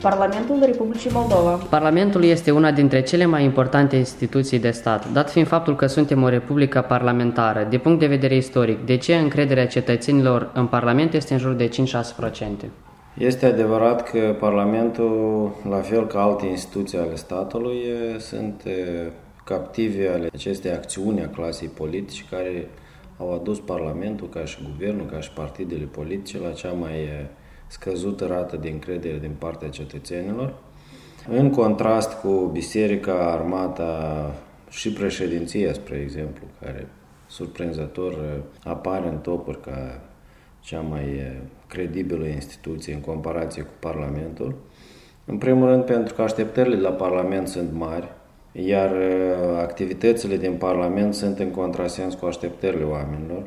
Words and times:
Parlamentul 0.00 0.62
Republicii 0.64 1.10
Moldova. 1.12 1.50
Parlamentul 1.50 2.24
este 2.24 2.50
una 2.50 2.70
dintre 2.70 3.02
cele 3.02 3.24
mai 3.24 3.44
importante 3.44 3.96
instituții 3.96 4.58
de 4.58 4.70
stat, 4.70 5.12
dat 5.12 5.30
fiind 5.30 5.46
faptul 5.46 5.76
că 5.76 5.86
suntem 5.86 6.22
o 6.22 6.28
republică 6.28 6.84
parlamentară. 6.88 7.66
De 7.70 7.78
punct 7.78 7.98
de 8.00 8.06
vedere 8.06 8.36
istoric, 8.36 8.84
de 8.84 8.96
ce 8.96 9.16
încrederea 9.16 9.66
cetățenilor 9.66 10.50
în 10.54 10.66
Parlament 10.66 11.12
este 11.12 11.32
în 11.32 11.38
jur 11.38 11.52
de 11.52 11.68
5-6%? 11.68 11.72
Este 13.18 13.46
adevărat 13.46 14.10
că 14.10 14.36
Parlamentul, 14.40 15.50
la 15.68 15.80
fel 15.80 16.06
ca 16.06 16.22
alte 16.22 16.46
instituții 16.46 16.98
ale 16.98 17.14
statului, 17.14 17.76
sunt 18.18 18.62
captive 19.44 20.10
ale 20.14 20.28
acestei 20.32 20.70
acțiuni 20.70 21.22
a 21.22 21.28
clasei 21.28 21.68
politice 21.68 22.24
care 22.30 22.68
au 23.18 23.34
adus 23.34 23.60
Parlamentul, 23.60 24.28
ca 24.28 24.44
și 24.44 24.58
guvernul, 24.62 25.06
ca 25.06 25.20
și 25.20 25.30
partidele 25.30 25.84
politice, 25.84 26.38
la 26.38 26.52
cea 26.52 26.72
mai 26.72 26.94
scăzută 27.66 28.26
rată 28.26 28.56
de 28.56 28.68
încredere 28.68 29.18
din 29.18 29.34
partea 29.38 29.68
cetățenilor. 29.68 30.54
În 31.28 31.50
contrast 31.50 32.20
cu 32.20 32.50
biserica, 32.52 33.32
armata 33.32 34.34
și 34.70 34.92
președinția, 34.92 35.72
spre 35.72 35.96
exemplu, 35.96 36.44
care 36.60 36.88
surprinzător 37.26 38.42
apare 38.64 39.08
în 39.08 39.18
topuri 39.18 39.60
ca 39.60 40.00
cea 40.60 40.80
mai 40.80 41.20
credibilă 41.66 42.26
instituție 42.26 42.94
în 42.94 43.00
comparație 43.00 43.62
cu 43.62 43.72
Parlamentul. 43.78 44.54
În 45.24 45.38
primul 45.38 45.68
rând 45.68 45.84
pentru 45.84 46.14
că 46.14 46.22
așteptările 46.22 46.80
la 46.80 46.90
Parlament 46.90 47.48
sunt 47.48 47.72
mari, 47.72 48.08
iar 48.64 48.92
activitățile 49.60 50.36
din 50.36 50.52
Parlament 50.52 51.14
sunt 51.14 51.38
în 51.38 51.50
contrasens 51.50 52.14
cu 52.14 52.26
așteptările 52.26 52.84
oamenilor. 52.84 53.42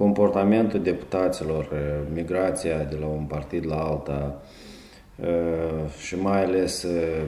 Comportamentul 0.00 0.82
deputaților, 0.82 1.68
eh, 1.72 2.12
migrația 2.14 2.82
de 2.82 2.96
la 3.00 3.06
un 3.06 3.24
partid 3.24 3.66
la 3.66 3.76
alta 3.76 4.42
eh, 5.22 5.90
și 5.98 6.20
mai 6.20 6.44
ales 6.44 6.82
eh, 6.82 7.22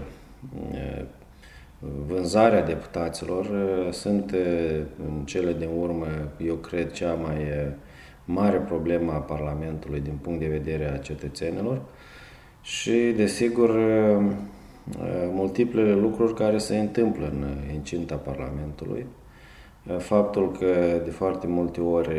vânzarea 2.06 2.62
deputaților 2.62 3.46
sunt 3.90 4.34
în 5.06 5.24
cele 5.24 5.52
din 5.58 5.68
urmă, 5.80 6.06
eu 6.46 6.54
cred, 6.54 6.92
cea 6.92 7.12
mai 7.12 7.36
mare 8.24 8.56
problemă 8.56 9.12
a 9.12 9.16
Parlamentului 9.18 10.00
din 10.00 10.18
punct 10.22 10.40
de 10.40 10.46
vedere 10.46 10.92
a 10.92 10.96
cetățenilor. 10.96 11.80
Și, 12.62 13.12
desigur, 13.16 13.70
multiplele 15.32 15.94
lucruri 15.94 16.34
care 16.34 16.58
se 16.58 16.78
întâmplă 16.78 17.26
în 17.26 17.44
incinta 17.74 18.14
Parlamentului. 18.14 19.06
Faptul 19.98 20.50
că 20.50 21.00
de 21.04 21.10
foarte 21.10 21.46
multe 21.46 21.80
ori 21.80 22.10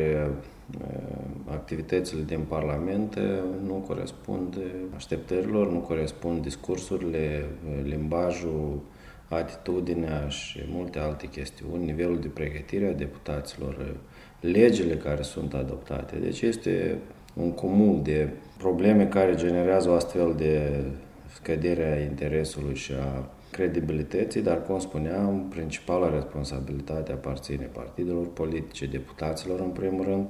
activitățile 1.51 2.21
din 2.27 2.39
Parlament 2.47 3.19
nu 3.65 3.73
corespund 3.87 4.57
așteptărilor, 4.95 5.71
nu 5.71 5.79
corespund 5.79 6.41
discursurile, 6.41 7.45
limbajul, 7.83 8.79
atitudinea 9.29 10.27
și 10.27 10.59
multe 10.67 10.99
alte 10.99 11.27
chestiuni, 11.27 11.85
nivelul 11.85 12.19
de 12.19 12.27
pregătire 12.27 12.87
a 12.87 12.93
deputaților, 12.93 13.95
legile 14.39 14.95
care 14.95 15.21
sunt 15.21 15.53
adoptate. 15.53 16.15
Deci 16.15 16.41
este 16.41 16.97
un 17.33 17.51
cumul 17.51 17.99
de 18.03 18.29
probleme 18.57 19.07
care 19.07 19.35
generează 19.35 19.89
o 19.89 19.93
astfel 19.93 20.33
de 20.37 20.83
scădere 21.33 21.97
a 21.97 22.03
interesului 22.03 22.75
și 22.75 22.91
a 22.93 23.29
credibilității, 23.51 24.41
dar, 24.41 24.63
cum 24.63 24.79
spuneam, 24.79 25.45
principala 25.49 26.13
responsabilitate 26.13 27.11
aparține 27.11 27.69
partidelor 27.73 28.27
politice, 28.27 28.85
deputaților 28.85 29.59
în 29.59 29.69
primul 29.69 30.05
rând, 30.05 30.25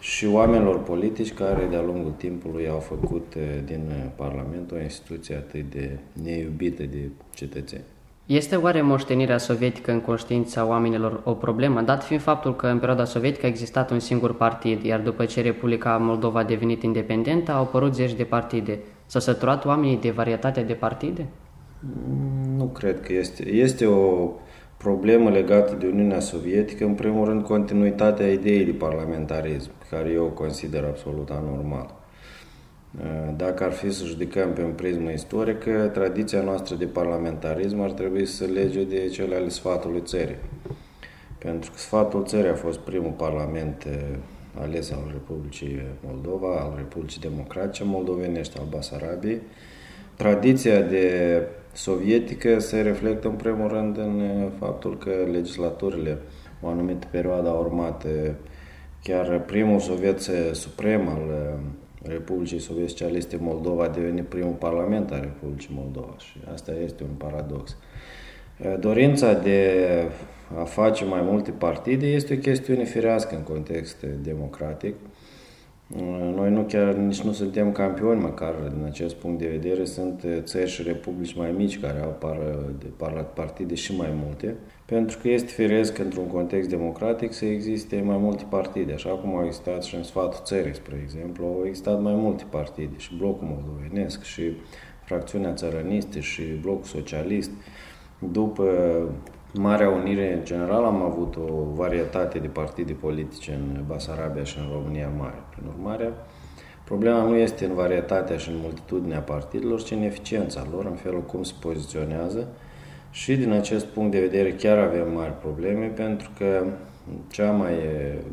și 0.00 0.26
oamenilor 0.26 0.82
politici 0.82 1.34
care 1.34 1.66
de-a 1.70 1.82
lungul 1.82 2.10
timpului 2.16 2.68
au 2.68 2.78
făcut 2.78 3.34
eh, 3.36 3.42
din 3.64 3.92
Parlament 4.14 4.70
o 4.72 4.80
instituție 4.80 5.34
atât 5.34 5.70
de 5.70 5.98
neiubită 6.22 6.82
de 6.82 7.08
cetățeni. 7.34 7.84
Este 8.26 8.56
oare 8.56 8.82
moștenirea 8.82 9.38
sovietică 9.38 9.92
în 9.92 10.00
conștiința 10.00 10.66
oamenilor 10.66 11.20
o 11.24 11.32
problemă, 11.32 11.80
dat 11.80 12.04
fiind 12.04 12.22
faptul 12.22 12.56
că 12.56 12.66
în 12.66 12.78
perioada 12.78 13.04
sovietică 13.04 13.46
a 13.46 13.48
existat 13.48 13.90
un 13.90 13.98
singur 13.98 14.34
partid, 14.36 14.84
iar 14.84 15.00
după 15.00 15.24
ce 15.24 15.40
Republica 15.40 15.96
Moldova 15.96 16.38
a 16.38 16.44
devenit 16.44 16.82
independentă, 16.82 17.52
au 17.52 17.62
apărut 17.62 17.94
zeci 17.94 18.14
de 18.14 18.24
partide. 18.24 18.78
S-au 19.06 19.20
săturat 19.20 19.64
oamenii 19.64 19.96
de 19.96 20.10
varietatea 20.10 20.64
de 20.64 20.72
partide? 20.72 21.26
Nu 22.56 22.64
cred 22.64 23.00
că 23.00 23.12
este. 23.12 23.48
Este 23.48 23.86
o 23.86 24.30
problemă 24.76 25.30
legată 25.30 25.74
de 25.74 25.86
Uniunea 25.86 26.20
Sovietică, 26.20 26.84
în 26.84 26.94
primul 26.94 27.24
rând 27.24 27.42
continuitatea 27.42 28.32
ideii 28.32 28.64
de 28.64 28.70
parlamentarism, 28.70 29.70
care 29.90 30.10
eu 30.10 30.24
o 30.24 30.28
consider 30.28 30.84
absolut 30.84 31.30
anormal. 31.30 31.94
Dacă 33.36 33.64
ar 33.64 33.72
fi 33.72 33.90
să 33.92 34.04
judecăm 34.04 34.52
pe 34.52 34.62
un 34.62 34.72
prismă 34.72 35.10
istorică, 35.10 35.90
tradiția 35.92 36.42
noastră 36.42 36.74
de 36.74 36.84
parlamentarism 36.84 37.80
ar 37.80 37.90
trebui 37.90 38.26
să 38.26 38.44
lege 38.44 38.84
de 38.84 39.08
cele 39.08 39.34
ale 39.34 39.48
sfatului 39.48 40.00
țării. 40.04 40.36
Pentru 41.38 41.70
că 41.70 41.78
sfatul 41.78 42.24
țării 42.24 42.50
a 42.50 42.54
fost 42.54 42.78
primul 42.78 43.14
parlament 43.16 43.86
ales 44.60 44.90
al 44.90 45.10
Republicii 45.12 45.82
Moldova, 46.06 46.60
al 46.60 46.72
Republicii 46.76 47.20
Democratice 47.20 47.84
Moldovenești, 47.84 48.58
al 48.58 48.66
Basarabiei. 48.70 49.40
Tradiția 50.16 50.80
de 50.80 51.40
sovietică 51.72 52.58
se 52.58 52.80
reflectă 52.80 53.28
în 53.28 53.34
primul 53.34 53.68
rând 53.68 53.98
în 53.98 54.20
uh, 54.20 54.50
faptul 54.58 54.98
că 54.98 55.10
legislaturile 55.32 56.18
o 56.60 56.68
anumită 56.68 57.06
perioadă 57.10 57.48
au 57.48 57.60
urmat 57.60 58.04
uh, 58.04 58.10
chiar 59.02 59.40
primul 59.40 59.80
soviet 59.80 60.20
suprem 60.52 61.08
al 61.08 61.22
uh, 61.28 61.60
Republicii 62.02 62.58
Soviet 62.58 62.88
Socialiste 62.88 63.36
Moldova 63.40 63.84
a 63.84 63.88
devenit 63.88 64.24
primul 64.24 64.52
parlament 64.52 65.10
al 65.10 65.20
Republicii 65.20 65.74
Moldova 65.74 66.14
și 66.18 66.38
asta 66.52 66.72
este 66.84 67.02
un 67.02 67.14
paradox. 67.16 67.76
Dorința 68.78 69.32
de 69.32 69.70
a 70.58 70.64
face 70.64 71.04
mai 71.04 71.20
multe 71.22 71.50
partide 71.50 72.06
este 72.06 72.34
o 72.34 72.36
chestiune 72.36 72.84
firească 72.84 73.34
în 73.36 73.42
context 73.42 74.06
democratic. 74.22 74.94
Noi 76.34 76.50
nu 76.50 76.62
chiar 76.62 76.94
nici 76.94 77.20
nu 77.20 77.32
suntem 77.32 77.72
campioni, 77.72 78.20
măcar 78.20 78.54
din 78.54 78.84
acest 78.84 79.14
punct 79.14 79.38
de 79.38 79.46
vedere. 79.46 79.84
Sunt 79.84 80.22
uh, 80.22 80.36
țări 80.42 80.70
și 80.70 80.82
republici 80.82 81.36
mai 81.36 81.52
mici 81.56 81.80
care 81.80 82.00
au 82.00 82.16
par, 82.18 82.38
de 82.78 82.86
partide 83.34 83.74
și 83.74 83.96
mai 83.96 84.08
multe, 84.24 84.54
pentru 84.84 85.18
că 85.22 85.28
este 85.28 85.50
firesc 85.50 85.98
într-un 85.98 86.26
context 86.26 86.68
democratic 86.68 87.32
să 87.32 87.44
existe 87.44 88.02
mai 88.04 88.16
multe 88.16 88.44
partide, 88.48 88.92
așa 88.92 89.10
cum 89.10 89.36
au 89.36 89.44
existat 89.44 89.82
și 89.82 89.94
în 89.94 90.02
sfatul 90.02 90.40
țării, 90.44 90.74
spre 90.74 91.00
exemplu, 91.02 91.44
au 91.44 91.62
existat 91.66 92.02
mai 92.02 92.14
multe 92.14 92.44
partide, 92.50 92.94
și 92.96 93.16
blocul 93.18 93.48
moldovenesc, 93.50 94.22
și 94.22 94.42
fracțiunea 95.04 95.52
țărănistă, 95.52 96.18
și 96.18 96.42
blocul 96.60 96.84
socialist. 96.84 97.50
După 98.18 98.68
Marea 99.56 99.88
Unire, 99.88 100.32
în 100.32 100.44
general, 100.44 100.84
am 100.84 101.02
avut 101.02 101.36
o 101.36 101.74
varietate 101.74 102.38
de 102.38 102.46
partide 102.46 102.92
politice 102.92 103.52
în 103.52 103.84
Basarabia 103.86 104.44
și 104.44 104.58
în 104.58 104.64
România 104.72 105.12
Mare. 105.18 105.42
Prin 105.50 105.66
urmare, 105.76 106.12
problema 106.84 107.22
nu 107.22 107.36
este 107.36 107.64
în 107.64 107.74
varietatea 107.74 108.36
și 108.36 108.48
în 108.48 108.56
multitudinea 108.62 109.20
partidelor, 109.20 109.82
ci 109.82 109.90
în 109.90 110.02
eficiența 110.02 110.66
lor, 110.72 110.84
în 110.84 110.94
felul 110.94 111.22
cum 111.22 111.42
se 111.42 111.52
poziționează. 111.60 112.48
Și 113.10 113.36
din 113.36 113.50
acest 113.50 113.84
punct 113.84 114.10
de 114.10 114.20
vedere 114.20 114.52
chiar 114.52 114.78
avem 114.78 115.12
mari 115.12 115.32
probleme, 115.40 115.86
pentru 115.86 116.30
că 116.38 116.64
cea 117.30 117.50
mai 117.50 117.74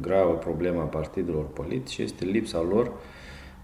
gravă 0.01 0.33
problemă 0.33 0.81
a 0.81 0.85
partidelor 0.85 1.45
politice 1.47 2.01
este 2.01 2.25
lipsa 2.25 2.65
lor 2.69 2.91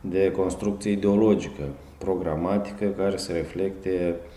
de 0.01 0.31
construcție 0.31 0.91
ideologică, 0.91 1.63
programatică, 1.97 2.85
care 2.85 3.17
să 3.17 3.31
reflecte 3.31 4.15
Uh, 4.15 4.36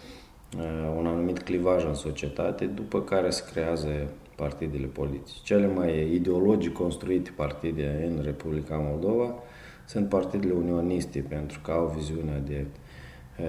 un 0.97 1.07
anumit 1.07 1.43
clivaj 1.43 1.85
în 1.85 1.95
societate, 1.95 2.65
după 2.65 3.03
care 3.03 3.31
se 3.31 3.45
creează 3.53 3.89
partidele 4.37 4.87
politice. 4.87 5.35
Cele 5.43 5.67
mai 5.67 6.15
ideologic 6.15 6.73
construite 6.73 7.31
partide 7.37 8.11
în 8.11 8.23
Republica 8.23 8.77
Moldova 8.77 9.35
sunt 9.87 10.09
partidele 10.09 10.53
unioniste, 10.53 11.25
pentru 11.29 11.61
că 11.61 11.71
au 11.71 11.95
viziunea 11.97 12.39
de 12.47 12.65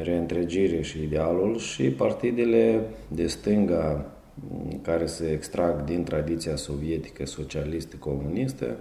reîntregire 0.03 0.81
și 0.81 1.01
idealul 1.01 1.57
și 1.57 1.83
partidele 1.83 2.81
de 3.07 3.27
stânga 3.27 4.12
mm, 4.36 4.80
care 4.81 5.06
se 5.06 5.31
extrag 5.31 5.83
din 5.83 6.03
tradiția 6.03 6.56
sovietică, 6.56 7.25
socialistă, 7.25 7.95
comunistă, 7.95 8.77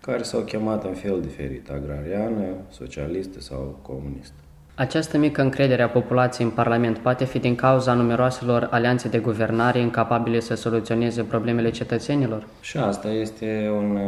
care 0.00 0.22
s-au 0.22 0.40
chemat 0.40 0.84
în 0.84 0.94
fel 0.94 1.20
diferit, 1.20 1.70
agrariană, 1.70 2.56
socialistă 2.70 3.40
sau 3.40 3.78
comunistă. 3.82 4.42
Această 4.82 5.18
mică 5.18 5.42
încredere 5.42 5.82
a 5.82 5.88
populației 5.88 6.46
în 6.46 6.52
Parlament 6.52 6.98
poate 6.98 7.24
fi 7.24 7.38
din 7.38 7.54
cauza 7.54 7.92
numeroaselor 7.92 8.68
alianțe 8.70 9.08
de 9.08 9.18
guvernare 9.18 9.78
incapabile 9.78 10.40
să 10.40 10.54
soluționeze 10.54 11.22
problemele 11.22 11.70
cetățenilor? 11.70 12.46
Și 12.60 12.76
asta 12.76 13.08
este 13.08 13.70
un, 13.76 13.98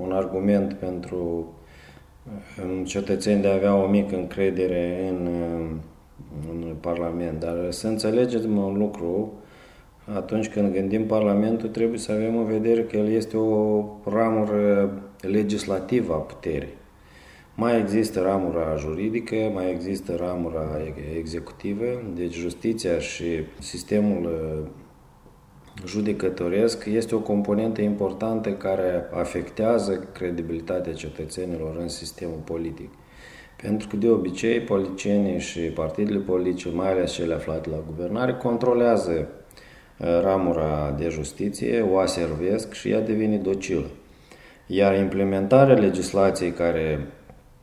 un 0.00 0.12
argument 0.12 0.72
pentru 0.72 1.52
cetățeni 2.84 3.42
de 3.42 3.48
a 3.48 3.54
avea 3.54 3.74
o 3.74 3.86
mică 3.86 4.16
încredere 4.16 5.08
în, 5.08 5.28
în 6.50 6.74
Parlament. 6.80 7.40
Dar 7.40 7.56
să 7.68 7.86
înțelegem 7.86 8.56
un 8.56 8.78
lucru, 8.78 9.32
atunci 10.14 10.48
când 10.48 10.72
gândim 10.72 11.06
Parlamentul, 11.06 11.68
trebuie 11.68 11.98
să 11.98 12.12
avem 12.12 12.36
în 12.36 12.44
vedere 12.44 12.82
că 12.82 12.96
el 12.96 13.08
este 13.08 13.36
o 13.36 13.84
ramură 14.04 14.90
legislativă 15.20 16.12
a 16.12 16.16
puterii 16.16 16.78
Mai 17.60 17.78
există 17.78 18.20
ramura 18.20 18.76
juridică, 18.76 19.34
mai 19.34 19.70
există 19.70 20.16
ramura 20.18 20.66
executivă, 21.16 21.84
deci 22.14 22.34
justiția 22.34 22.98
și 22.98 23.24
sistemul 23.58 24.24
uh, 24.24 24.66
judecătoresc 25.86 26.84
este 26.84 27.14
o 27.14 27.18
componentă 27.18 27.80
importantă 27.80 28.50
care 28.50 29.08
afectează 29.12 30.08
credibilitatea 30.12 30.92
cetățenilor 30.92 31.76
în 31.80 31.88
sistemul 31.88 32.40
politic. 32.44 32.90
Pentru 33.62 33.88
că 33.88 33.96
de 33.96 34.08
obicei 34.08 34.60
politicienii 34.60 35.38
și 35.38 35.60
partidele 35.60 36.18
politice, 36.18 36.68
mai 36.68 36.90
ales 36.90 37.12
cele 37.12 37.34
aflate 37.34 37.70
la 37.70 37.82
guvernare, 37.86 38.34
controlează 38.34 39.28
uh, 39.98 40.06
ramura 40.22 40.94
de 40.98 41.08
justiție, 41.08 41.80
o 41.80 41.98
aservesc 41.98 42.72
și 42.72 42.90
ea 42.90 43.00
devine 43.00 43.36
docilă. 43.36 43.86
Iar 44.66 44.98
implementarea 44.98 45.74
legislației 45.74 46.50
care 46.50 47.12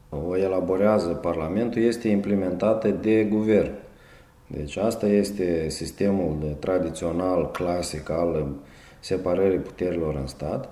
o 0.10 0.38
elaborează 0.38 1.08
Parlamentul 1.08 1.82
este 1.82 2.08
implementată 2.08 2.90
de 2.90 3.24
guvern. 3.24 3.72
Deci 4.48 4.78
asta 4.78 5.08
este 5.08 5.70
sistemul 5.70 6.36
de 6.40 6.56
tradițional, 6.60 7.52
clasic 7.52 8.10
al 8.10 8.48
separării 9.00 9.58
puterilor 9.58 10.16
în 10.16 10.28
stat. 10.28 10.70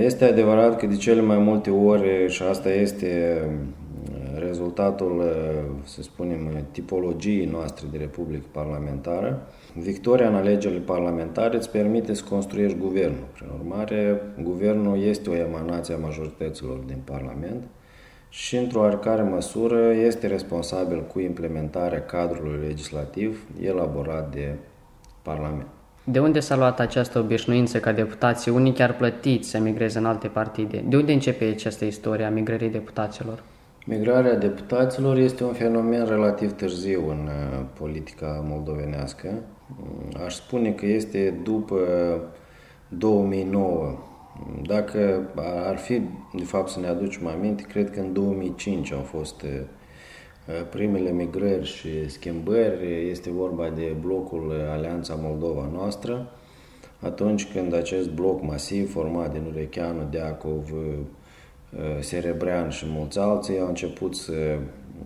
Este 0.00 0.24
adevărat 0.24 0.78
că 0.78 0.86
de 0.86 0.96
cele 0.96 1.20
mai 1.20 1.38
multe 1.38 1.70
ori, 1.70 2.28
și 2.28 2.42
asta 2.42 2.72
este 2.72 3.42
rezultatul, 4.38 5.22
să 5.84 6.02
spunem, 6.02 6.66
tipologiei 6.70 7.44
noastre 7.44 7.86
de 7.92 7.98
republică 7.98 8.44
parlamentară, 8.52 9.46
victoria 9.74 10.28
în 10.28 10.34
alegerile 10.34 10.80
parlamentare 10.80 11.56
îți 11.56 11.70
permite 11.70 12.14
să 12.14 12.24
construiești 12.28 12.78
guvernul. 12.78 13.26
Prin 13.32 13.48
urmare, 13.58 14.20
guvernul 14.42 15.02
este 15.02 15.30
o 15.30 15.34
emanație 15.34 15.94
a 15.94 15.98
majorităților 15.98 16.76
din 16.76 16.98
Parlament 17.04 17.62
și, 18.30 18.56
într-o 18.56 18.80
oarecare 18.80 19.22
măsură, 19.22 19.92
este 19.92 20.26
responsabil 20.26 21.06
cu 21.12 21.20
implementarea 21.20 22.04
cadrului 22.04 22.66
legislativ 22.66 23.46
elaborat 23.60 24.34
de 24.34 24.54
Parlament. 25.22 25.66
De 26.04 26.18
unde 26.18 26.40
s-a 26.40 26.56
luat 26.56 26.80
această 26.80 27.18
obișnuință 27.18 27.78
ca 27.78 27.92
deputații, 27.92 28.50
unii 28.50 28.72
chiar 28.72 28.96
plătiți 28.96 29.48
să 29.48 29.58
migreze 29.58 29.98
în 29.98 30.04
alte 30.04 30.28
partide? 30.28 30.84
De 30.88 30.96
unde 30.96 31.12
începe 31.12 31.44
această 31.44 31.84
istorie 31.84 32.24
a 32.24 32.30
migrării 32.30 32.68
deputaților? 32.68 33.42
Migrarea 33.86 34.34
deputaților 34.34 35.16
este 35.16 35.44
un 35.44 35.52
fenomen 35.52 36.06
relativ 36.06 36.52
târziu 36.52 37.08
în 37.08 37.28
uh, 37.28 37.64
politica 37.78 38.44
moldovenească. 38.48 39.28
Mm, 39.66 40.24
aș 40.24 40.34
spune 40.34 40.70
că 40.70 40.86
este 40.86 41.40
după 41.42 41.76
2009 42.88 43.98
dacă 44.62 45.30
ar 45.66 45.76
fi, 45.76 46.00
de 46.34 46.44
fapt, 46.44 46.68
să 46.68 46.80
ne 46.80 46.86
aducem 46.86 47.26
aminte, 47.26 47.62
cred 47.62 47.90
că 47.90 48.00
în 48.00 48.12
2005 48.12 48.92
au 48.92 49.00
fost 49.00 49.44
primele 50.70 51.10
migrări 51.12 51.66
și 51.66 52.08
schimbări. 52.08 53.08
Este 53.10 53.30
vorba 53.30 53.68
de 53.68 53.96
blocul 54.00 54.52
Alianța 54.70 55.14
Moldova 55.22 55.70
noastră, 55.72 56.32
atunci 57.00 57.52
când 57.52 57.74
acest 57.74 58.10
bloc 58.10 58.42
masiv 58.42 58.92
format 58.92 59.32
din 59.32 59.42
Urecheanu, 59.52 60.06
Deacov, 60.10 60.72
Serebrean 62.00 62.70
și 62.70 62.84
mulți 62.88 63.18
alții 63.18 63.58
au 63.58 63.66
început 63.66 64.16
să 64.16 64.58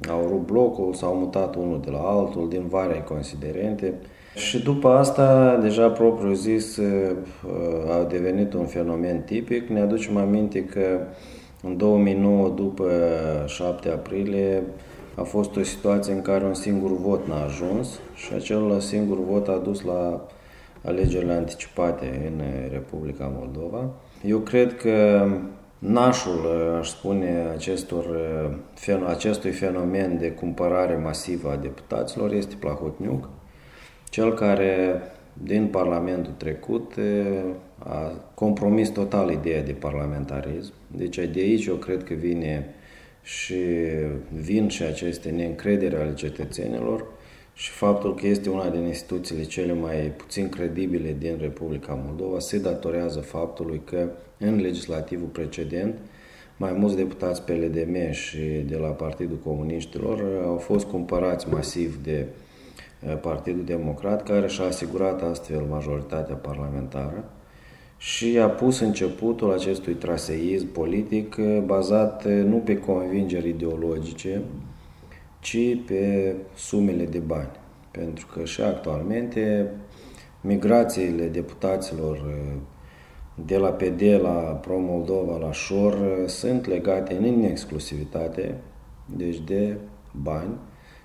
au 0.09 0.27
rupt 0.29 0.47
blocul, 0.47 0.95
s-au 0.95 1.15
mutat 1.15 1.55
unul 1.55 1.81
de 1.85 1.91
la 1.91 1.99
altul 1.99 2.49
din 2.49 2.67
vari 2.69 3.05
considerente, 3.05 3.95
și 4.35 4.63
după 4.63 4.89
asta, 4.89 5.59
deja 5.63 5.89
propriu 5.89 6.33
zis, 6.33 6.77
uh, 6.77 7.17
a 8.01 8.05
devenit 8.09 8.53
un 8.53 8.67
fenomen 8.67 9.21
tipic. 9.21 9.69
Ne 9.69 9.81
aducem 9.81 10.17
aminte 10.17 10.65
că 10.65 11.01
în 11.63 11.77
2009, 11.77 12.49
după 12.49 12.91
7 13.47 13.89
aprilie, 13.89 14.63
a 15.15 15.23
fost 15.23 15.57
o 15.57 15.63
situație 15.63 16.13
în 16.13 16.23
care 16.23 16.45
un 16.45 16.55
singur 16.55 16.97
vot 16.97 17.27
n-a 17.27 17.45
ajuns 17.45 17.89
și 18.15 18.33
acel 18.35 18.81
singur 18.81 19.25
vot 19.25 19.49
a 19.49 19.61
dus 19.65 19.83
la 19.83 20.27
alegerile 20.85 21.33
anticipate 21.33 22.33
în 22.33 22.43
Republica 22.73 23.33
Moldova. 23.39 23.91
Eu 24.27 24.39
cred 24.39 24.77
că 24.77 25.27
nașul, 25.87 26.47
aș 26.79 26.89
spune, 26.89 27.47
acestor, 27.55 28.05
acestui 29.07 29.51
fenomen 29.51 30.19
de 30.19 30.31
cumpărare 30.31 30.97
masivă 30.97 31.51
a 31.51 31.57
deputaților 31.57 32.33
este 32.33 32.55
Plahotniuc, 32.59 33.29
cel 34.11 34.35
care 34.35 35.03
din 35.33 35.67
Parlamentul 35.67 36.33
trecut 36.37 36.95
a 37.79 38.13
compromis 38.35 38.89
total 38.89 39.31
ideea 39.31 39.63
de 39.63 39.73
parlamentarism. 39.73 40.73
Deci 40.87 41.17
de 41.17 41.41
aici 41.41 41.67
eu 41.67 41.75
cred 41.75 42.05
că 42.05 42.15
vine 42.15 42.75
și 43.23 43.65
vin 44.33 44.69
și 44.69 44.83
aceste 44.83 45.31
neîncredere 45.31 45.97
ale 45.97 46.15
cetățenilor 46.15 47.07
și 47.55 47.71
faptul 47.71 48.15
că 48.15 48.27
este 48.27 48.51
una 48.51 48.69
din 48.69 48.83
instituțiile 48.83 49.43
cele 49.43 49.73
mai 49.73 49.97
puțin 50.17 50.49
credibile 50.49 51.17
din 51.19 51.37
Republica 51.41 52.03
Moldova 52.07 52.39
se 52.39 52.59
datorează 52.59 53.21
faptului 53.21 53.81
că 53.85 54.09
în 54.39 54.61
legislativul 54.61 55.29
precedent 55.29 55.95
mai 56.57 56.73
mulți 56.73 56.97
deputați 56.97 57.43
PLDM 57.43 58.11
și 58.11 58.39
de 58.67 58.77
la 58.77 58.89
Partidul 58.89 59.37
Comuniștilor 59.45 60.43
au 60.45 60.57
fost 60.57 60.87
cumpărați 60.87 61.49
masiv 61.49 62.03
de 62.03 62.27
Partidul 63.21 63.65
Democrat, 63.65 64.23
care 64.23 64.47
și-a 64.47 64.65
asigurat 64.65 65.23
astfel 65.23 65.67
majoritatea 65.71 66.35
parlamentară 66.35 67.25
și 67.97 68.39
a 68.39 68.49
pus 68.49 68.81
începutul 68.81 69.53
acestui 69.53 69.93
traseism 69.93 70.73
politic 70.73 71.37
bazat 71.65 72.25
nu 72.27 72.57
pe 72.57 72.79
convingeri 72.79 73.49
ideologice, 73.49 74.43
ci 75.45 75.77
pe 75.87 76.35
sumele 76.55 77.05
de 77.05 77.19
bani. 77.19 77.51
Pentru 77.91 78.27
că 78.33 78.45
și 78.45 78.61
actualmente 78.61 79.71
migrațiile 80.41 81.27
deputaților 81.27 82.25
de 83.35 83.57
la 83.57 83.69
PD 83.69 84.03
la 84.21 84.59
Pro-Moldova 84.61 85.39
la 85.39 85.53
Șor 85.53 85.97
sunt 86.27 86.67
legate 86.67 87.15
în 87.15 87.43
exclusivitate, 87.43 88.61
deci 89.17 89.41
de 89.41 89.77
bani, 90.23 90.55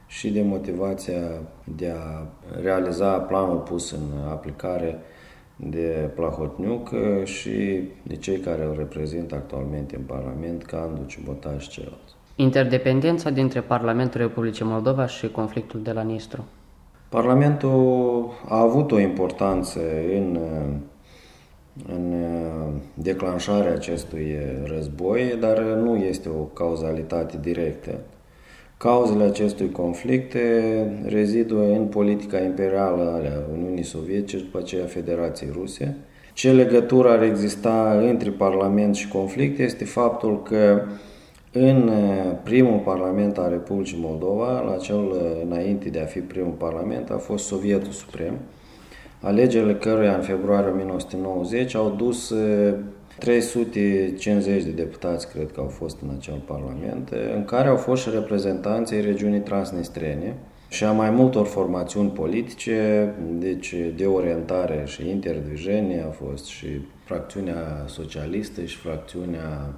și 0.08 0.32
de 0.32 0.42
motivația 0.42 1.42
de 1.76 1.94
a 1.98 2.28
realiza 2.62 3.20
planul 3.20 3.58
pus 3.58 3.92
în 3.92 4.30
aplicare 4.30 5.00
de 5.56 6.10
Plahotniuc 6.16 6.90
și 7.24 7.84
de 8.04 8.16
cei 8.16 8.40
care 8.40 8.64
îl 8.64 8.76
reprezintă 8.78 9.36
actualmente 9.36 9.96
în 9.96 10.04
Parlament, 10.04 10.64
ca 10.64 10.82
Andu 10.82 11.04
Cibotaj 11.04 11.64
și 11.64 11.70
ceilalți. 11.70 12.19
Interdependența 12.42 13.30
dintre 13.30 13.62
Parlamentul 13.62 14.22
Republicii 14.22 14.66
Moldova 14.66 15.06
și 15.06 15.28
conflictul 15.28 15.82
de 15.84 15.92
la 15.92 16.02
Nistru. 16.02 16.46
Parlamentul 17.10 18.30
a 18.48 18.60
avut 18.60 18.92
o 18.92 19.00
importanță 19.00 19.80
în, 20.16 20.40
în 21.88 22.14
declanșarea 22.94 23.72
acestui 23.74 24.38
război, 24.64 25.38
dar 25.40 25.60
nu 25.60 25.96
este 25.96 26.30
o 26.30 26.42
cauzalitate 26.42 27.38
directă. 27.42 28.00
Cauzele 28.78 29.24
acestui 29.24 29.72
conflict 29.72 30.36
rezidă 31.06 31.56
în 31.56 31.86
politica 31.86 32.40
imperială 32.40 33.04
a 33.04 33.52
Uniunii 33.54 33.84
Sovietice 33.84 34.38
și 34.38 34.44
după 34.44 34.58
aceea 34.58 34.86
Federației 34.86 35.50
Ruse. 35.54 35.98
Ce 36.34 36.52
legătură 36.52 37.10
ar 37.10 37.24
exista 37.24 38.00
între 38.02 38.30
Parlament 38.30 38.96
și 38.96 39.08
conflict 39.08 39.60
este 39.60 39.86
faptul 39.86 40.42
că 40.42 40.82
în 41.52 41.92
primul 42.44 42.80
Parlament 42.80 43.38
al 43.38 43.50
Republicii 43.50 43.98
Moldova, 44.02 44.62
la 44.62 44.76
cel 44.76 45.14
înainte 45.46 45.90
de 45.90 46.00
a 46.00 46.06
fi 46.06 46.20
primul 46.20 46.54
Parlament, 46.58 47.10
a 47.10 47.18
fost 47.18 47.46
Sovietul 47.46 47.92
Suprem, 47.92 48.34
alegerile 49.22 49.76
căruia 49.76 50.16
în 50.16 50.22
februarie 50.22 50.70
1990 50.70 51.76
au 51.76 51.90
dus 51.98 52.34
350 53.20 54.64
de 54.64 54.70
deputați, 54.70 55.30
cred 55.30 55.52
că 55.52 55.60
au 55.60 55.68
fost 55.68 55.98
în 56.02 56.10
acel 56.18 56.42
parlament, 56.46 57.10
în 57.36 57.46
care 57.46 57.68
au 57.68 57.76
fost 57.76 58.02
și 58.02 58.10
reprezentanții 58.10 59.02
regiunii 59.02 59.40
transnistrene 59.40 60.36
și 60.70 60.84
a 60.84 60.92
mai 60.92 61.10
multor 61.10 61.46
formațiuni 61.46 62.10
politice, 62.10 63.10
deci 63.32 63.76
de 63.96 64.06
orientare 64.06 64.84
și 64.86 65.10
interdvijenie 65.10 66.06
a 66.08 66.12
fost 66.12 66.46
și 66.46 66.68
fracțiunea 67.06 67.84
socialistă 67.88 68.64
și 68.64 68.78
fracțiunea 68.78 69.74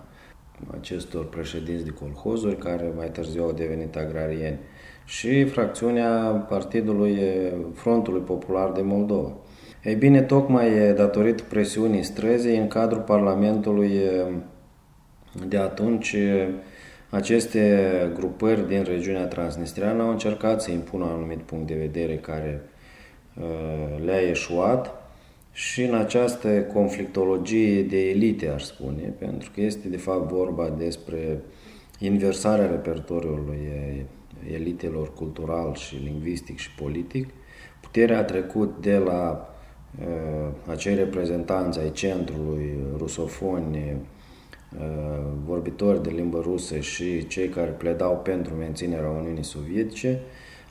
acestor 0.80 1.30
președinți 1.30 1.84
de 1.84 1.92
colhozuri, 2.00 2.58
care 2.58 2.94
mai 2.96 3.10
târziu 3.10 3.44
au 3.44 3.52
devenit 3.52 3.96
agrarieni, 3.96 4.60
și 5.06 5.44
fracțiunea 5.44 6.10
Partidului 6.50 7.20
Frontului 7.74 8.22
Popular 8.22 8.72
de 8.72 8.82
Moldova. 8.82 9.34
Ei 9.84 9.96
bine, 9.96 10.22
tocmai 10.22 10.94
datorită 10.94 11.44
presiunii 11.50 12.04
străzii 12.04 12.58
în 12.58 12.68
cadrul 12.68 13.02
Parlamentului 13.02 14.00
de 15.48 15.58
atunci, 15.58 16.16
aceste 17.10 17.92
grupări 18.14 18.68
din 18.68 18.84
regiunea 18.84 19.26
transnistreană 19.26 20.04
au 20.04 20.10
încercat 20.10 20.62
să 20.62 20.72
impună 20.72 21.04
un 21.04 21.12
anumit 21.12 21.40
punct 21.40 21.68
de 21.68 21.74
vedere 21.74 22.18
care 22.18 22.62
le-a 24.06 24.30
eșuat 24.30 25.01
și 25.52 25.84
în 25.84 25.96
această 25.96 26.62
conflictologie 26.62 27.84
de 27.84 28.10
elite, 28.10 28.50
aș 28.50 28.64
spune, 28.64 29.14
pentru 29.18 29.52
că 29.54 29.62
este 29.62 29.88
de 29.88 29.98
fapt 29.98 30.32
vorba 30.32 30.70
despre 30.70 31.42
inversarea 32.00 32.70
repertoriului 32.70 33.70
elitelor 34.54 35.14
cultural 35.14 35.76
și 35.76 35.96
lingvistic 36.04 36.58
și 36.58 36.76
politic. 36.76 37.30
Puterea 37.82 38.18
a 38.18 38.24
trecut 38.24 38.82
de 38.82 38.98
la 38.98 39.50
uh, 40.00 40.52
acei 40.68 40.96
reprezentanți 40.96 41.80
ai 41.80 41.92
centrului, 41.92 42.78
rusofoni, 42.98 43.96
uh, 44.78 45.28
vorbitori 45.46 46.04
de 46.04 46.10
limbă 46.10 46.40
rusă 46.44 46.80
și 46.80 47.28
cei 47.28 47.50
care 47.50 47.70
pledau 47.70 48.18
pentru 48.18 48.54
menținerea 48.54 49.10
Uniunii 49.10 49.44
Sovietice, 49.44 50.20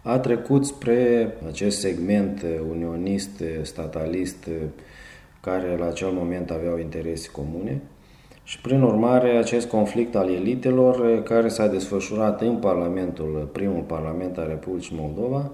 a 0.02 0.19
trecut 0.19 0.66
spre 0.66 1.33
acest 1.49 1.78
segment 1.78 2.45
unionist, 2.71 3.42
statalist, 3.62 4.49
care 5.40 5.76
la 5.78 5.87
acel 5.87 6.11
moment 6.12 6.50
aveau 6.50 6.78
interese 6.78 7.28
comune. 7.30 7.83
Și 8.45 8.61
prin 8.61 8.83
urmare, 8.83 9.30
acest 9.30 9.69
conflict 9.69 10.14
al 10.14 10.35
elitelor, 10.35 11.23
care 11.23 11.49
s-a 11.49 11.66
desfășurat 11.66 12.40
în 12.40 12.57
Parlamentul, 12.57 13.49
primul 13.52 13.83
Parlament 13.83 14.38
al 14.38 14.47
Republicii 14.49 14.97
Moldova, 15.00 15.50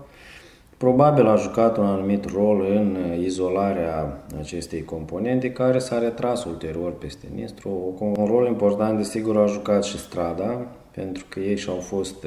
probabil 0.76 1.26
a 1.26 1.36
jucat 1.36 1.76
un 1.76 1.84
anumit 1.84 2.24
rol 2.24 2.60
în 2.60 2.96
izolarea 3.22 4.24
acestei 4.38 4.84
componente, 4.84 5.52
care 5.52 5.78
s-a 5.78 5.98
retras 5.98 6.44
ulterior 6.44 6.92
peste 6.92 7.26
Nistru. 7.34 7.94
Un 7.98 8.26
rol 8.26 8.46
important, 8.46 8.96
desigur, 8.96 9.36
a 9.36 9.46
jucat 9.46 9.84
și 9.84 9.98
strada, 9.98 10.66
pentru 10.90 11.24
că 11.28 11.40
ei 11.40 11.56
și-au 11.56 11.76
fost 11.76 12.26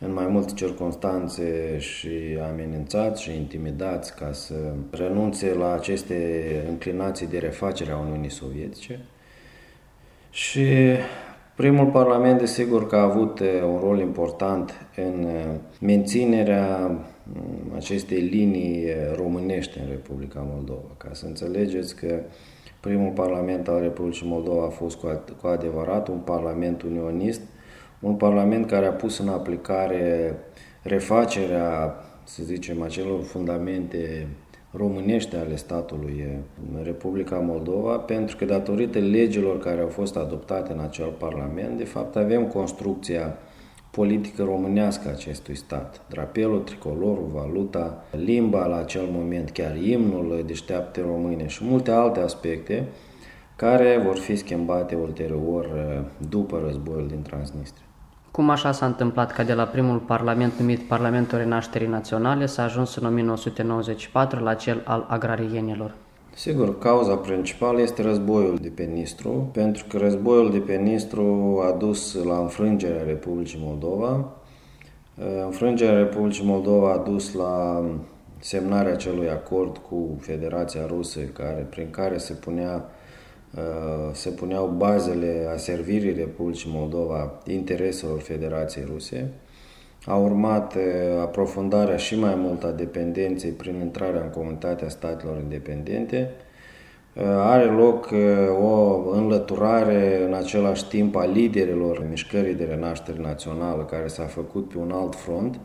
în 0.00 0.12
mai 0.12 0.26
multe 0.26 0.52
circunstanțe 0.54 1.76
și 1.78 2.08
amenințați 2.52 3.22
și 3.22 3.36
intimidați 3.36 4.14
ca 4.14 4.32
să 4.32 4.54
renunțe 4.90 5.54
la 5.54 5.72
aceste 5.72 6.44
înclinații 6.68 7.26
de 7.26 7.38
refacere 7.38 7.92
a 7.92 7.98
Uniunii 7.98 8.30
Sovietice. 8.30 9.00
Și 10.30 10.66
primul 11.56 11.86
Parlament, 11.86 12.38
desigur 12.38 12.86
că 12.86 12.96
a 12.96 13.02
avut 13.02 13.40
un 13.40 13.78
rol 13.82 13.98
important 14.00 14.72
în 14.96 15.26
menținerea 15.80 16.86
mm, 16.86 17.74
acestei 17.76 18.20
linii 18.20 18.86
românești 19.16 19.78
în 19.78 19.84
Republica 19.88 20.46
Moldova. 20.52 20.94
Ca 20.96 21.08
să 21.12 21.26
înțelegeți 21.26 21.96
că 21.96 22.20
primul 22.80 23.12
Parlament 23.12 23.68
al 23.68 23.80
Republicii 23.80 24.28
Moldova 24.28 24.64
a 24.64 24.68
fost 24.68 24.98
cu 25.40 25.46
adevărat 25.46 26.08
un 26.08 26.18
Parlament 26.18 26.82
unionist, 26.82 27.40
un 28.00 28.14
Parlament 28.14 28.66
care 28.66 28.86
a 28.86 28.92
pus 28.92 29.18
în 29.18 29.28
aplicare 29.28 30.34
refacerea, 30.82 31.94
să 32.24 32.42
zicem, 32.42 32.82
acelor 32.82 33.22
fundamente 33.22 34.26
românești 34.72 35.36
ale 35.36 35.56
statului 35.56 36.26
în 36.72 36.84
Republica 36.84 37.36
Moldova, 37.36 37.96
pentru 37.96 38.36
că 38.36 38.44
datorită 38.44 38.98
legilor 38.98 39.58
care 39.58 39.80
au 39.80 39.88
fost 39.88 40.16
adoptate 40.16 40.72
în 40.72 40.80
acel 40.80 41.14
Parlament, 41.18 41.76
de 41.76 41.84
fapt 41.84 42.16
avem 42.16 42.46
construcția 42.46 43.36
politică 43.90 44.42
românească 44.42 45.08
a 45.08 45.10
acestui 45.10 45.56
stat. 45.56 46.00
Drapelul, 46.08 46.60
tricolorul, 46.60 47.30
valuta, 47.32 48.04
limba 48.10 48.66
la 48.66 48.76
acel 48.76 49.06
moment, 49.10 49.50
chiar 49.50 49.76
imnul 49.76 50.42
deșteapte 50.46 51.00
române 51.00 51.46
și 51.46 51.64
multe 51.64 51.90
alte 51.90 52.20
aspecte 52.20 52.88
care 53.56 54.02
vor 54.04 54.16
fi 54.16 54.36
schimbate 54.36 54.94
ulterior 54.94 55.66
după 56.28 56.62
războiul 56.64 57.08
din 57.08 57.22
Transnistria. 57.22 57.87
Cum 58.38 58.50
așa 58.50 58.72
s-a 58.72 58.86
întâmplat 58.86 59.32
ca 59.32 59.42
de 59.42 59.52
la 59.52 59.64
primul 59.64 59.98
parlament 59.98 60.52
numit 60.58 60.80
Parlamentul 60.80 61.38
Renașterii 61.38 61.86
Naționale 61.86 62.46
s-a 62.46 62.62
ajuns 62.62 62.96
în 62.96 63.06
1994 63.06 64.42
la 64.42 64.54
cel 64.54 64.82
al 64.84 65.06
agrarienilor? 65.08 65.94
Sigur, 66.34 66.78
cauza 66.78 67.14
principală 67.14 67.80
este 67.80 68.02
războiul 68.02 68.58
de 68.60 68.68
pe 68.68 68.82
Nistru, 68.82 69.48
pentru 69.52 69.84
că 69.88 69.98
războiul 69.98 70.50
de 70.50 70.58
pe 70.58 70.74
Nistru 70.74 71.58
a 71.68 71.76
dus 71.76 72.24
la 72.24 72.38
înfrângerea 72.38 73.02
Republicii 73.02 73.60
Moldova. 73.62 74.24
Înfrângerea 75.44 75.98
Republicii 75.98 76.46
Moldova 76.46 76.92
a 76.92 76.98
dus 76.98 77.32
la 77.32 77.84
semnarea 78.38 78.92
acelui 78.92 79.30
acord 79.30 79.76
cu 79.76 80.16
Federația 80.20 80.86
Rusă, 80.86 81.20
care, 81.20 81.66
prin 81.70 81.90
care 81.90 82.18
se 82.18 82.32
punea 82.32 82.74
Uh, 82.74 82.97
se 84.12 84.30
puneau 84.30 84.66
bazele 84.66 85.48
a 85.54 85.56
servirii 85.56 86.12
Republicii 86.12 86.70
Moldova 86.74 87.42
intereselor 87.46 88.20
Federației 88.20 88.84
Ruse. 88.92 89.32
A 90.04 90.16
urmat 90.16 90.74
uh, 90.74 90.82
aprofundarea 91.20 91.96
și 91.96 92.18
mai 92.18 92.34
mult 92.34 92.64
a 92.64 92.70
dependenței 92.70 93.50
prin 93.50 93.80
intrarea 93.80 94.22
în 94.22 94.30
comunitatea 94.30 94.88
statelor 94.88 95.38
independente. 95.42 96.30
Uh, 97.14 97.22
are 97.24 97.64
loc 97.64 98.10
o 98.62 99.10
înlăturare 99.10 100.24
în 100.26 100.34
același 100.34 100.88
timp 100.88 101.16
a 101.16 101.24
liderilor 101.24 102.06
mișcării 102.08 102.54
de 102.54 102.64
renaștere 102.64 103.18
națională 103.20 103.82
care 103.82 104.06
s-a 104.06 104.24
făcut 104.24 104.68
pe 104.68 104.78
un 104.78 104.90
alt 104.90 105.14
front, 105.14 105.60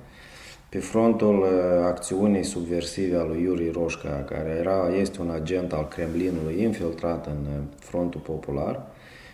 pe 0.73 0.79
frontul 0.79 1.39
uh, 1.39 1.85
acțiunii 1.85 2.43
subversive 2.43 3.17
a 3.17 3.23
lui 3.23 3.41
Iuri 3.41 3.71
Roșca, 3.73 4.23
care 4.29 4.57
era, 4.59 4.95
este 4.99 5.21
un 5.21 5.29
agent 5.29 5.73
al 5.73 5.87
Kremlinului 5.87 6.61
infiltrat 6.61 7.25
în 7.25 7.45
uh, 7.45 7.63
frontul 7.79 8.19
popular 8.19 8.85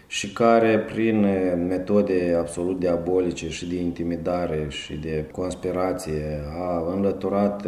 și 0.07 0.33
care 0.33 0.79
prin 0.79 1.23
uh, 1.23 1.31
metode 1.67 2.35
absolut 2.39 2.79
diabolice 2.79 3.49
și 3.49 3.67
de 3.67 3.75
intimidare 3.75 4.65
și 4.69 4.93
de 4.93 5.25
conspirație 5.31 6.43
a 6.59 6.93
înlăturat 6.95 7.65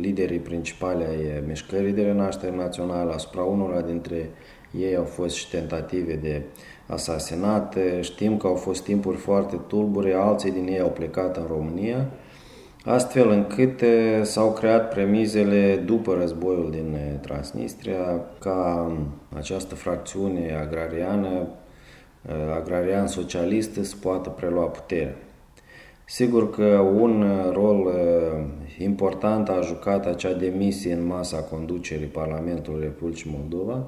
liderii 0.00 0.38
principali 0.38 1.04
ai 1.04 1.42
mișcării 1.46 1.92
de 1.92 2.02
renaștere 2.02 2.56
națională, 2.56 3.12
asupra 3.12 3.42
unora 3.42 3.80
dintre 3.80 4.30
ei 4.78 4.96
au 4.96 5.04
fost 5.04 5.34
și 5.34 5.50
tentative 5.50 6.14
de 6.14 6.42
asasinat. 6.86 7.76
Știm 8.00 8.36
că 8.36 8.46
au 8.46 8.54
fost 8.54 8.84
timpuri 8.84 9.16
foarte 9.16 9.60
tulbure, 9.66 10.12
alții 10.12 10.50
din 10.50 10.66
ei 10.66 10.80
au 10.80 10.90
plecat 10.90 11.36
în 11.36 11.46
România, 11.48 12.06
astfel 12.86 13.30
încât 13.30 13.82
s-au 14.22 14.52
creat 14.52 14.88
premizele 14.88 15.76
după 15.76 16.16
războiul 16.20 16.70
din 16.70 16.96
Transnistria 17.20 18.20
ca 18.40 18.90
această 19.34 19.74
fracțiune 19.74 20.58
agrariană, 20.60 21.48
agrarian-socialistă 22.54 23.82
să 23.82 23.94
poată 24.02 24.28
prelua 24.28 24.64
puterea. 24.64 25.14
Sigur 26.08 26.50
că 26.50 26.64
un 27.00 27.24
rol 27.52 27.92
important 28.78 29.48
a 29.48 29.60
jucat 29.60 30.06
acea 30.06 30.32
demisie 30.32 30.92
în 30.92 31.06
masa 31.06 31.38
conducerii 31.38 32.06
Parlamentului 32.06 32.82
Republicii 32.82 33.36
Moldova, 33.38 33.86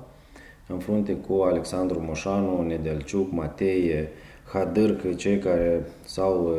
în 0.66 0.78
frunte 0.78 1.12
cu 1.12 1.42
Alexandru 1.42 2.02
Moșanu, 2.06 2.62
Nedelciuc, 2.62 3.32
Mateie, 3.32 4.08
Hadârcă, 4.52 5.08
cei 5.08 5.38
care 5.38 5.86
s-au 6.04 6.56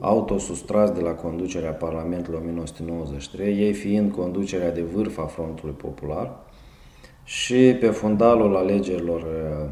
autosustras 0.00 0.90
de 0.90 1.00
la 1.00 1.10
conducerea 1.10 1.72
Parlamentului 1.72 2.38
1993, 2.38 3.58
ei 3.58 3.72
fiind 3.72 4.12
conducerea 4.12 4.72
de 4.72 4.82
vârf 4.82 5.18
a 5.18 5.26
Frontului 5.26 5.74
Popular 5.74 6.36
și 7.24 7.76
pe 7.80 7.86
fundalul 7.86 8.56
alegerilor 8.56 9.20
uh, 9.20 9.68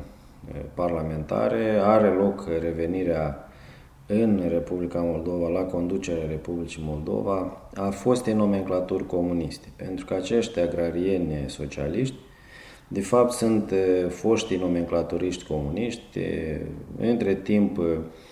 parlamentare 0.75 1.81
are 1.83 2.09
loc 2.09 2.49
revenirea 2.61 3.49
în 4.07 4.43
Republica 4.49 5.01
Moldova, 5.01 5.49
la 5.49 5.63
conducerea 5.63 6.27
Republicii 6.29 6.83
Moldova, 6.87 7.63
a 7.75 7.91
fostei 7.91 8.35
nomenclaturi 8.35 9.07
comuniste, 9.07 9.69
pentru 9.77 10.05
că 10.05 10.15
acești 10.15 10.61
agrarieni 10.61 11.45
socialiști 11.47 12.17
de 12.95 13.01
fapt 13.01 13.33
sunt 13.33 13.71
uh, 13.71 14.11
foștii 14.11 14.57
nomenclaturiști 14.57 15.45
comuniști, 15.45 16.19
între 16.99 17.35
timp 17.35 17.81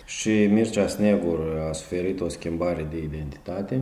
și 0.06 0.46
Mircea 0.46 0.86
Snegur 0.86 1.66
a 1.68 1.72
suferit 1.72 2.20
o 2.20 2.28
schimbare 2.28 2.86
de 2.90 3.02
identitate. 3.02 3.80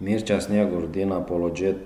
Mircea 0.00 0.38
Snegur, 0.38 0.82
din 0.82 1.10
apologet 1.10 1.76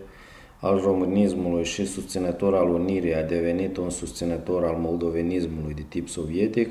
al 0.61 0.81
românismului 0.81 1.65
și 1.65 1.87
susținător 1.87 2.55
al 2.55 2.69
unirii, 2.69 3.15
a 3.15 3.23
devenit 3.23 3.77
un 3.77 3.91
susținător 3.91 4.65
al 4.65 4.77
moldovenismului 4.79 5.75
de 5.75 5.85
tip 5.89 6.09
sovietic, 6.09 6.69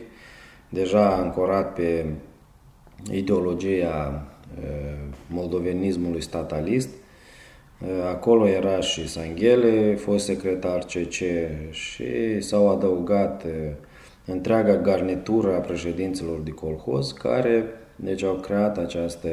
deja 0.70 1.16
ancorat 1.16 1.74
pe 1.74 2.06
ideologia 3.12 4.28
moldovenismului 5.30 6.22
statalist. 6.22 6.90
Acolo 8.12 8.48
era 8.48 8.80
și 8.80 9.08
Sanghele, 9.08 9.96
fost 9.96 10.26
secretar 10.26 10.80
CC 10.80 11.14
și 11.72 12.42
s-au 12.42 12.70
adăugat 12.70 13.46
întreaga 14.26 14.78
garnitură 14.78 15.56
a 15.56 15.60
președinților 15.60 16.40
de 16.40 16.52
colhoz, 16.52 17.12
care 17.12 17.64
deci 17.96 18.24
au 18.24 18.34
creat 18.34 18.78
această 18.78 19.30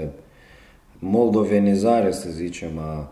moldovenizare, 0.99 2.11
să 2.11 2.30
zicem, 2.30 2.78
a 2.78 3.11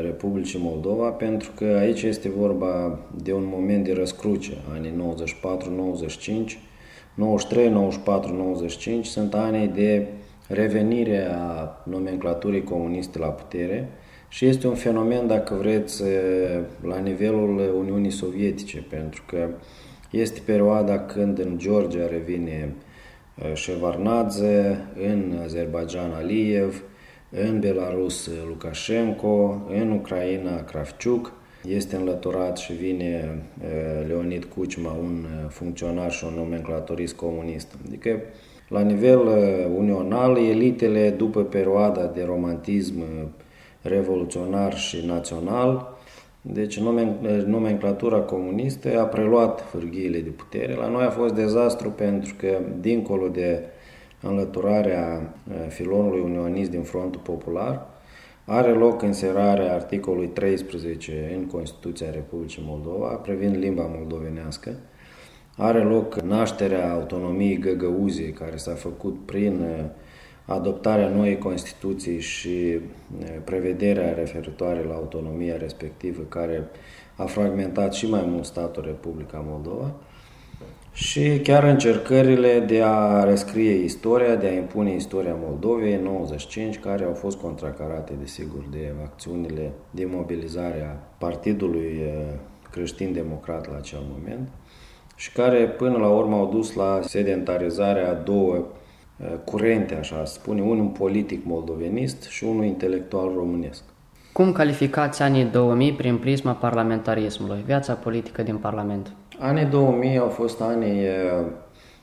Republicii 0.00 0.60
Moldova, 0.62 1.08
pentru 1.08 1.50
că 1.54 1.64
aici 1.64 2.02
este 2.02 2.28
vorba 2.28 2.98
de 3.22 3.32
un 3.32 3.48
moment 3.52 3.84
de 3.84 3.92
răscruce, 3.92 4.52
anii 4.74 5.16
94-95, 6.44 6.58
93, 7.14 7.68
94, 7.68 8.34
95 8.34 9.06
sunt 9.06 9.34
ani 9.34 9.68
de 9.68 10.06
revenire 10.48 11.28
a 11.30 11.76
nomenclaturii 11.84 12.64
comuniste 12.64 13.18
la 13.18 13.26
putere 13.26 13.88
și 14.28 14.46
este 14.46 14.66
un 14.66 14.74
fenomen, 14.74 15.26
dacă 15.26 15.54
vreți, 15.54 16.02
la 16.86 16.98
nivelul 16.98 17.74
Uniunii 17.78 18.10
Sovietice, 18.10 18.84
pentru 18.90 19.22
că 19.26 19.48
este 20.10 20.40
perioada 20.44 20.98
când 20.98 21.38
în 21.38 21.58
Georgia 21.58 22.06
revine 22.06 22.74
Shevardnadze, 23.54 24.78
în 25.12 25.38
Azerbaijan 25.42 26.12
Aliyev, 26.12 26.82
în 27.30 27.60
Belarus 27.60 28.30
Lukashenko, 28.48 29.62
în 29.80 29.90
Ucraina 29.90 30.64
Kravchuk, 30.64 31.32
este 31.68 31.96
înlăturat 31.96 32.56
și 32.56 32.72
vine 32.72 33.42
Leonid 34.06 34.44
Kuchma, 34.44 34.96
un 35.00 35.26
funcționar 35.48 36.10
și 36.10 36.24
un 36.24 36.32
nomenclatorist 36.36 37.14
comunist. 37.14 37.74
Adică, 37.86 38.20
la 38.68 38.80
nivel 38.80 39.18
unional, 39.76 40.36
elitele, 40.36 41.10
după 41.10 41.42
perioada 41.42 42.12
de 42.14 42.24
romantism 42.24 43.02
revoluționar 43.82 44.76
și 44.76 45.06
național, 45.06 45.96
deci 46.40 46.80
nomenclatura 47.46 48.18
comunistă 48.18 49.00
a 49.00 49.04
preluat 49.04 49.64
fârghiile 49.70 50.18
de 50.20 50.30
putere. 50.30 50.74
La 50.74 50.88
noi 50.88 51.04
a 51.04 51.10
fost 51.10 51.34
dezastru 51.34 51.90
pentru 51.90 52.34
că, 52.38 52.58
dincolo 52.80 53.28
de 53.28 53.62
înlăturarea 54.22 55.34
filonului 55.68 56.20
unionist 56.20 56.70
din 56.70 56.82
Frontul 56.82 57.20
Popular, 57.20 57.86
are 58.44 58.70
loc 58.70 59.02
înserarea 59.02 59.74
articolului 59.74 60.28
13 60.28 61.32
în 61.36 61.46
Constituția 61.46 62.10
Republicii 62.10 62.62
Moldova 62.66 63.06
privind 63.06 63.56
limba 63.56 63.90
moldovenească. 63.96 64.70
Are 65.56 65.82
loc 65.82 66.20
nașterea 66.20 66.92
autonomiei 66.92 67.58
găgăuzii 67.58 68.30
care 68.30 68.56
s-a 68.56 68.74
făcut 68.74 69.16
prin 69.24 69.66
adoptarea 70.48 71.08
noii 71.08 71.38
Constituții 71.38 72.20
și 72.20 72.80
prevederea 73.44 74.12
referitoare 74.12 74.82
la 74.82 74.94
autonomia 74.94 75.56
respectivă 75.56 76.22
care 76.28 76.68
a 77.16 77.24
fragmentat 77.24 77.94
și 77.94 78.10
mai 78.10 78.24
mult 78.26 78.44
statul 78.44 78.82
Republica 78.86 79.44
Moldova 79.46 79.94
și 80.92 81.40
chiar 81.42 81.64
încercările 81.64 82.60
de 82.60 82.82
a 82.82 83.24
rescrie 83.24 83.72
istoria, 83.72 84.34
de 84.34 84.46
a 84.46 84.52
impune 84.52 84.94
istoria 84.94 85.36
Moldovei 85.40 85.94
în 85.94 86.02
95, 86.02 86.78
care 86.78 87.04
au 87.04 87.14
fost 87.14 87.38
contracarate, 87.38 88.12
desigur, 88.20 88.64
de 88.70 88.92
acțiunile 89.02 89.72
de 89.90 90.08
mobilizare 90.10 90.82
a 90.82 91.16
Partidului 91.18 92.00
Creștin-Democrat 92.70 93.70
la 93.70 93.76
acel 93.76 94.00
moment 94.12 94.48
și 95.16 95.32
care 95.32 95.68
până 95.68 95.96
la 95.96 96.08
urmă 96.08 96.36
au 96.36 96.48
dus 96.52 96.74
la 96.74 97.00
sedentarizarea 97.02 98.10
a 98.10 98.14
două 98.14 98.66
curente, 99.44 99.94
așa 99.94 100.24
spune, 100.24 100.62
unul 100.62 100.86
politic 100.86 101.44
moldovenist 101.44 102.22
și 102.22 102.44
unul 102.44 102.64
intelectual 102.64 103.32
românesc. 103.36 103.82
Cum 104.32 104.52
calificați 104.52 105.22
anii 105.22 105.44
2000 105.44 105.92
prin 105.92 106.16
prisma 106.16 106.52
parlamentarismului, 106.52 107.62
viața 107.66 107.92
politică 107.92 108.42
din 108.42 108.56
Parlament? 108.56 109.12
Anii 109.38 109.64
2000 109.64 110.18
au 110.18 110.28
fost 110.28 110.60
ani 110.60 110.86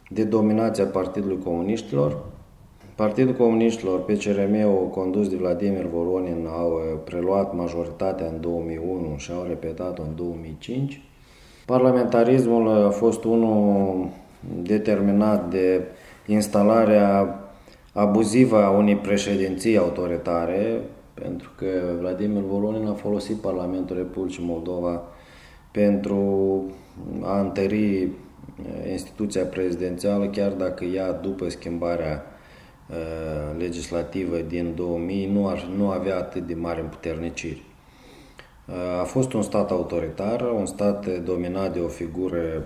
de 0.10 0.24
dominație 0.24 0.84
a 0.84 0.88
Partidului 0.88 1.40
Comuniștilor. 1.44 2.18
Partidul 2.96 3.34
Comuniștilor, 3.34 4.04
PCRM-ul 4.06 4.90
condus 4.92 5.30
de 5.30 5.36
Vladimir 5.36 5.86
Voronin, 5.94 6.48
au 6.58 6.82
preluat 7.04 7.56
majoritatea 7.56 8.26
în 8.26 8.42
2001 8.42 9.16
și 9.18 9.32
au 9.32 9.46
repetat-o 9.48 10.02
în 10.02 10.16
2005. 10.16 11.02
Parlamentarismul 11.66 12.86
a 12.86 12.90
fost 12.90 13.24
unul 13.24 14.08
determinat 14.62 15.50
de 15.50 15.82
instalarea 16.26 17.40
abuzivă 17.94 18.64
a 18.64 18.70
unei 18.70 18.96
președinții 18.96 19.78
autoritare, 19.78 20.82
pentru 21.14 21.52
că 21.56 21.66
Vladimir 22.00 22.42
Voronin 22.42 22.88
a 22.88 22.94
folosit 22.94 23.36
Parlamentul 23.36 23.96
Republicii 23.96 24.44
Moldova 24.46 25.02
pentru 25.72 26.24
a 27.22 27.40
întări 27.40 28.02
eh, 28.02 28.10
instituția 28.92 29.44
prezidențială, 29.44 30.26
chiar 30.26 30.52
dacă 30.52 30.84
ea, 30.84 31.12
după 31.12 31.50
schimbarea 31.50 32.24
eh, 32.90 33.58
legislativă 33.58 34.38
din 34.38 34.76
2000, 34.76 35.30
nu, 35.32 35.48
ar, 35.48 35.68
nu 35.78 35.90
avea 35.90 36.18
atât 36.18 36.48
de 36.48 36.54
mari 36.54 36.82
împuterniciri. 36.82 37.64
Eh, 38.68 39.00
a 39.02 39.04
fost 39.04 39.34
un 39.34 39.42
stat 39.42 39.72
autoritar, 39.72 40.42
un 40.42 40.66
stat 40.66 41.24
dominat 41.24 41.74
de 41.74 41.80
o 41.80 41.88
figură 41.88 42.64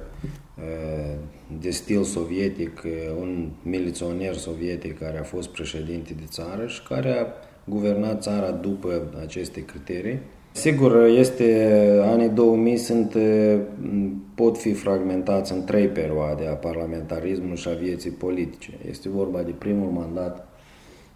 de 1.62 1.70
stil 1.70 2.04
sovietic, 2.04 2.84
un 3.20 3.50
miliționer 3.64 4.34
sovietic 4.34 5.00
care 5.00 5.20
a 5.20 5.24
fost 5.24 5.50
președinte 5.50 6.14
de 6.14 6.26
țară 6.28 6.68
și 6.68 6.84
care 6.84 7.10
a 7.10 7.26
guvernat 7.64 8.22
țara 8.22 8.52
după 8.52 9.04
aceste 9.22 9.66
criterii. 9.66 10.20
Sigur, 10.52 11.06
este, 11.06 11.72
anii 12.04 12.30
2000 12.30 12.78
sunt, 12.78 13.18
pot 14.36 14.58
fi 14.58 14.74
fragmentați 14.74 15.54
în 15.54 15.64
trei 15.64 15.88
perioade 15.88 16.48
a 16.48 16.54
parlamentarismului 16.54 17.58
și 17.58 17.68
a 17.68 17.74
vieții 17.74 18.10
politice. 18.10 18.72
Este 18.90 19.10
vorba 19.10 19.42
de 19.42 19.52
primul 19.58 19.90
mandat 19.92 20.48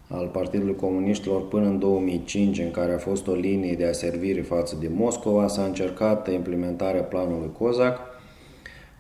al 0.08 0.28
Partidului 0.28 0.76
Comuniștilor 0.76 1.48
până 1.48 1.66
în 1.66 1.80
2005, 1.80 2.60
în 2.60 2.72
care 2.72 2.94
a 2.94 2.98
fost 2.98 3.28
o 3.28 3.34
linie 3.34 3.74
de 3.74 3.86
aservire 3.86 4.42
față 4.42 4.78
de 4.80 4.90
Moscova, 4.94 5.48
s-a 5.48 5.64
încercat 5.64 6.32
implementarea 6.32 7.02
planului 7.02 7.52
COZAC, 7.58 8.00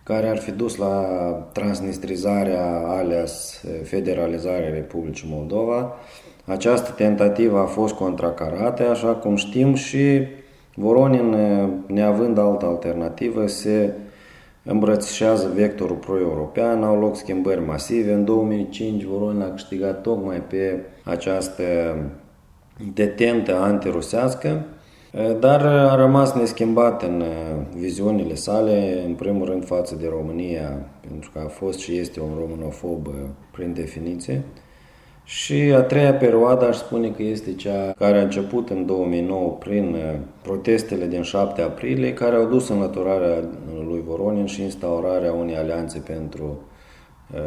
care 0.04 0.28
ar 0.28 0.38
fi 0.38 0.52
dus 0.52 0.76
la 0.76 1.06
transnistrizarea 1.52 2.88
alias 2.88 3.64
federalizarea 3.84 4.70
Republicii 4.70 5.30
Moldova. 5.32 5.94
Această 6.46 6.92
tentativă 6.92 7.60
a 7.60 7.66
fost 7.66 7.94
contracarată, 7.94 8.90
așa 8.90 9.08
cum 9.08 9.36
știm, 9.36 9.74
și 9.74 10.28
Voronin, 10.76 11.36
neavând 11.86 12.38
altă 12.38 12.66
alternativă, 12.66 13.48
se 13.48 13.94
îmbrățișează 14.64 15.52
vectorul 15.56 15.96
pro-european, 15.96 16.84
au 16.84 17.00
loc 17.00 17.16
schimbări 17.16 17.66
masive. 17.66 18.14
În 18.14 18.26
2005 18.26 19.04
Voronin 19.04 19.42
a 19.42 19.52
câștigat 19.52 20.02
tocmai 20.02 20.38
pe 20.38 20.80
această 21.04 21.64
detentă 22.94 23.56
antirusească, 23.56 24.66
dar 25.40 25.66
a 25.66 25.96
rămas 25.96 26.34
neschimbat 26.34 27.04
în 27.04 27.24
viziunile 27.76 28.36
sale, 28.36 29.04
în 29.06 29.14
primul 29.14 29.46
rând 29.46 29.66
față 29.66 29.96
de 29.96 30.08
România, 30.10 30.86
pentru 31.08 31.30
că 31.34 31.40
a 31.46 31.48
fost 31.48 31.80
și 31.80 31.98
este 31.98 32.20
un 32.20 32.32
românofob 32.40 33.08
prin 33.52 33.74
definiție. 33.74 34.44
Și 35.24 35.54
a 35.54 35.82
treia 35.82 36.14
perioadă 36.14 36.68
aș 36.68 36.76
spune 36.76 37.10
că 37.10 37.24
este 37.24 37.54
cea 37.54 37.94
care 37.98 38.18
a 38.18 38.22
început 38.22 38.70
în 38.70 38.86
2009 38.86 39.50
prin 39.50 39.98
protestele 40.42 41.08
din 41.08 41.22
7 41.22 41.62
aprilie, 41.62 42.14
care 42.14 42.36
au 42.36 42.46
dus 42.46 42.70
înlăturarea 42.70 43.44
lui 43.88 44.04
Voronin 44.06 44.46
și 44.46 44.62
instaurarea 44.62 45.34
unei 45.34 45.56
alianțe 45.56 46.00
pentru 46.00 46.60
uh, 47.34 47.40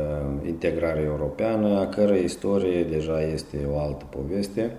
integrare 0.46 1.00
europeană, 1.00 1.78
a 1.78 1.86
cărei 1.86 2.24
istorie 2.24 2.82
deja 2.84 3.22
este 3.22 3.56
o 3.74 3.78
altă 3.78 4.04
poveste 4.10 4.72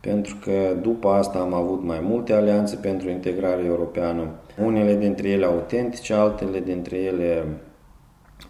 pentru 0.00 0.36
că 0.44 0.76
după 0.82 1.08
asta 1.08 1.38
am 1.38 1.54
avut 1.54 1.82
mai 1.84 2.00
multe 2.02 2.32
alianțe 2.32 2.76
pentru 2.76 3.10
integrare 3.10 3.64
europeană, 3.64 4.28
unele 4.64 4.96
dintre 4.96 5.28
ele 5.28 5.44
autentice, 5.44 6.14
altele 6.14 6.60
dintre 6.60 6.96
ele 6.96 7.44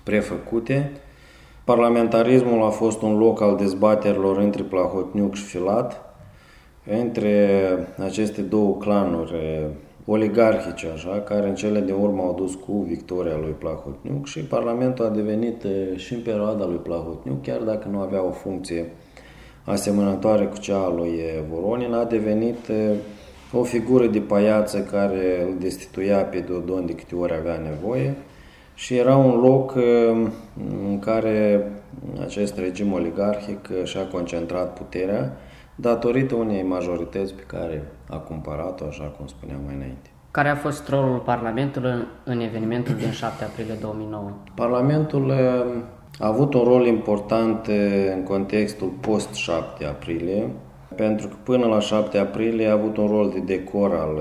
prefăcute. 0.03 0.93
Parlamentarismul 1.65 2.63
a 2.63 2.69
fost 2.69 3.03
un 3.03 3.19
loc 3.19 3.41
al 3.41 3.57
dezbaterilor 3.57 4.39
între 4.39 4.63
Plahotniuc 4.63 5.35
și 5.35 5.45
Filat, 5.45 6.15
între 6.87 7.61
aceste 7.99 8.43
două 8.43 8.77
clanuri 8.77 9.35
oligarhice, 10.07 10.89
așa, 10.95 11.21
care 11.21 11.49
în 11.49 11.55
cele 11.55 11.81
de 11.81 11.93
urmă 11.93 12.23
au 12.23 12.35
dus 12.35 12.55
cu 12.55 12.73
victoria 12.73 13.37
lui 13.37 13.55
Plahotniuc 13.59 14.27
și 14.27 14.41
Parlamentul 14.41 15.05
a 15.05 15.09
devenit 15.09 15.67
și 15.97 16.15
în 16.15 16.21
perioada 16.21 16.67
lui 16.67 16.77
Plahotniuc, 16.77 17.43
chiar 17.43 17.61
dacă 17.61 17.89
nu 17.89 17.99
avea 17.99 18.25
o 18.25 18.31
funcție 18.31 18.93
asemănătoare 19.65 20.45
cu 20.45 20.57
cea 20.57 20.79
a 20.79 20.89
lui 20.89 21.21
Voronin, 21.51 21.93
a 21.93 22.05
devenit 22.05 22.71
o 23.53 23.63
figură 23.63 24.07
de 24.07 24.21
paiață 24.21 24.79
care 24.79 25.43
îl 25.47 25.55
destituia 25.59 26.25
pe 26.25 26.39
Dodon 26.39 26.87
de 26.87 26.95
câte 26.95 27.15
ori 27.15 27.35
avea 27.35 27.57
nevoie 27.57 28.17
și 28.75 28.97
era 28.97 29.17
un 29.17 29.41
loc 29.41 29.75
în 30.89 30.99
care 30.99 31.71
acest 32.21 32.59
regim 32.59 32.93
oligarhic 32.93 33.69
și-a 33.85 34.07
concentrat 34.07 34.73
puterea 34.79 35.37
datorită 35.75 36.35
unei 36.35 36.63
majorități 36.63 37.35
pe 37.35 37.43
care 37.43 37.93
a 38.09 38.17
cumpărat-o, 38.17 38.85
așa 38.85 39.05
cum 39.05 39.27
spuneam 39.27 39.61
mai 39.65 39.75
înainte. 39.75 40.11
Care 40.31 40.49
a 40.49 40.55
fost 40.55 40.89
rolul 40.89 41.19
Parlamentului 41.19 42.07
în 42.25 42.41
evenimentul 42.41 42.95
din 42.95 43.11
7 43.11 43.45
aprilie 43.45 43.75
2009? 43.81 44.31
Parlamentul 44.55 45.33
a 46.19 46.27
avut 46.27 46.55
un 46.55 46.63
rol 46.63 46.87
important 46.87 47.67
în 48.17 48.23
contextul 48.23 48.93
post-7 49.01 49.87
aprilie, 49.89 50.51
pentru 50.95 51.29
că 51.29 51.35
până 51.43 51.67
la 51.67 51.81
7 51.81 52.19
aprilie 52.19 52.67
a 52.67 52.73
avut 52.73 52.97
un 52.97 53.07
rol 53.07 53.31
de 53.31 53.39
decor 53.39 53.95
al 53.95 54.21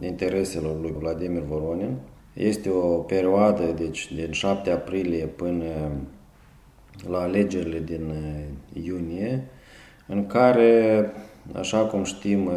intereselor 0.00 0.80
lui 0.80 0.94
Vladimir 0.98 1.42
Voronin. 1.42 1.96
Este 2.32 2.70
o 2.70 2.86
perioadă, 2.86 3.62
deci 3.76 4.12
din 4.12 4.32
7 4.32 4.70
aprilie 4.70 5.24
până 5.24 5.64
la 7.08 7.18
alegerile 7.18 7.78
din 7.78 8.12
iunie, 8.82 9.44
în 10.06 10.26
care, 10.26 11.12
așa 11.52 11.78
cum 11.78 12.04
știm, 12.04 12.50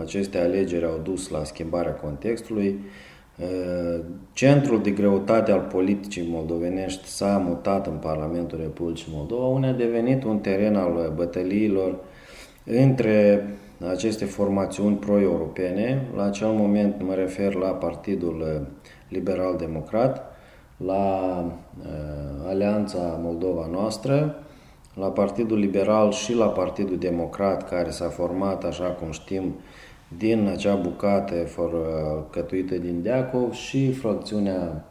aceste 0.00 0.38
alegeri 0.38 0.84
au 0.84 1.00
dus 1.02 1.28
la 1.28 1.44
schimbarea 1.44 1.92
contextului, 1.92 2.78
Centrul 4.32 4.82
de 4.82 4.90
greutate 4.90 5.52
al 5.52 5.60
politicii 5.60 6.28
moldovenești 6.30 7.08
s-a 7.08 7.42
mutat 7.46 7.86
în 7.86 7.96
Parlamentul 7.96 8.58
Republicii 8.58 9.12
Moldova, 9.14 9.46
unde 9.46 9.66
a 9.66 9.72
devenit 9.72 10.24
un 10.24 10.38
teren 10.38 10.76
al 10.76 11.12
bătăliilor 11.16 11.98
între 12.64 13.46
aceste 13.90 14.24
formațiuni 14.24 14.96
pro-europene. 14.96 16.06
La 16.14 16.24
acel 16.24 16.48
moment 16.48 17.02
mă 17.02 17.14
refer 17.14 17.54
la 17.54 17.68
Partidul 17.68 18.66
Liberal-Democrat, 19.08 20.24
la 20.76 21.44
uh, 21.78 22.48
Alianța 22.48 23.18
Moldova 23.22 23.68
Noastră, 23.72 24.34
la 24.94 25.06
Partidul 25.06 25.58
Liberal 25.58 26.12
și 26.12 26.34
la 26.34 26.46
Partidul 26.46 26.98
Democrat, 26.98 27.68
care 27.68 27.90
s-a 27.90 28.08
format, 28.08 28.64
așa 28.64 28.84
cum 28.84 29.10
știm, 29.10 29.54
din 30.08 30.48
acea 30.52 30.74
bucată 30.74 31.34
cătuită 32.30 32.74
din 32.74 33.02
Deacov 33.02 33.52
și 33.52 33.92
fracțiunea 33.92 34.84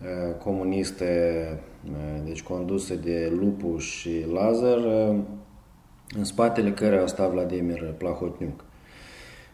uh, 0.00 0.34
comunistă, 0.44 1.04
uh, 1.04 2.22
deci 2.24 2.42
condusă 2.42 2.94
de 2.94 3.32
Lupu 3.40 3.78
și 3.78 4.24
Lazar, 4.32 4.78
în 6.16 6.24
spatele 6.24 6.72
care 6.72 6.96
a 6.96 7.06
stat 7.06 7.30
Vladimir 7.30 7.94
Plahotniuc. 7.98 8.64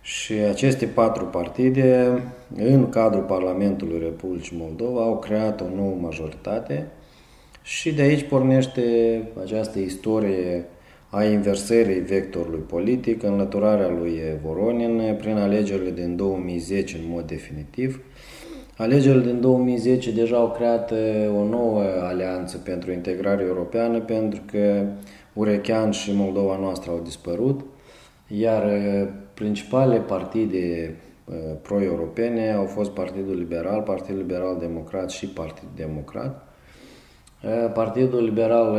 Și 0.03 0.33
aceste 0.33 0.87
patru 0.87 1.25
partide, 1.25 2.23
în 2.55 2.89
cadrul 2.89 3.23
Parlamentului 3.23 3.99
Republicii 3.99 4.57
Moldova, 4.61 5.03
au 5.03 5.19
creat 5.19 5.61
o 5.61 5.75
nouă 5.75 5.97
majoritate 6.01 6.87
și 7.63 7.95
de 7.95 8.03
aici 8.03 8.29
pornește 8.29 8.83
această 9.43 9.79
istorie 9.79 10.65
a 11.11 11.25
inversării 11.25 12.01
vectorului 12.01 12.61
politic, 12.67 13.23
înlăturarea 13.23 13.89
lui 13.89 14.21
Voronin 14.45 15.17
prin 15.19 15.37
alegerile 15.37 15.91
din 15.91 16.17
2010 16.17 16.97
în 16.97 17.03
mod 17.09 17.27
definitiv. 17.27 18.03
Alegerile 18.77 19.23
din 19.25 19.41
2010 19.41 20.13
deja 20.13 20.37
au 20.37 20.51
creat 20.51 20.93
o 21.41 21.45
nouă 21.45 21.83
alianță 22.03 22.59
pentru 22.59 22.93
integrare 22.93 23.43
europeană 23.43 24.01
pentru 24.01 24.41
că 24.51 24.85
Urechean 25.33 25.91
și 25.91 26.15
Moldova 26.15 26.59
noastră 26.61 26.91
au 26.91 27.01
dispărut, 27.05 27.61
iar 28.27 28.71
principalele 29.35 30.01
partide 30.01 30.95
pro-europene 31.63 32.53
au 32.53 32.65
fost 32.65 32.91
Partidul 32.91 33.37
Liberal, 33.37 33.83
Partidul 33.83 34.21
Liberal 34.21 34.57
Democrat 34.61 35.11
și 35.11 35.27
Partidul 35.27 35.71
Democrat. 35.77 36.47
Partidul 37.75 38.25
Liberal 38.25 38.79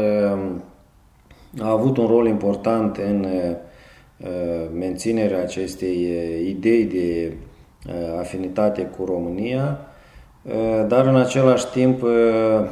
a 1.60 1.70
avut 1.70 1.98
un 1.98 2.08
rol 2.08 2.28
important 2.28 2.98
în 2.98 3.28
menținerea 4.74 5.42
acestei 5.42 6.10
idei 6.48 6.84
de 6.86 7.34
afinitate 8.20 8.82
cu 8.82 9.06
România, 9.06 9.80
dar 10.88 11.06
în 11.06 11.16
același 11.16 11.72
timp 11.72 12.04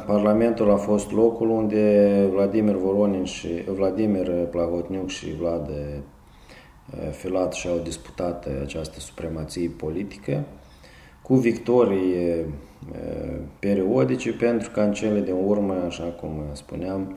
Parlamentul 0.06 0.70
a 0.70 0.76
fost 0.76 1.12
locul 1.12 1.50
unde 1.50 2.26
Vladimir 2.32 2.74
Voronin 2.74 3.24
și 3.24 3.48
Vladimir 3.74 4.30
Plahotniuc 4.50 5.08
și 5.08 5.34
Vlad 5.38 5.70
Filat 7.10 7.52
și-au 7.52 7.78
disputat 7.84 8.48
această 8.62 9.00
supremație 9.00 9.70
politică 9.76 10.44
cu 11.22 11.34
victorii 11.34 12.14
periodice, 13.58 14.32
pentru 14.32 14.70
că 14.70 14.80
în 14.80 14.92
cele 14.92 15.20
de 15.20 15.32
urmă, 15.46 15.74
așa 15.86 16.04
cum 16.04 16.30
spuneam, 16.52 17.16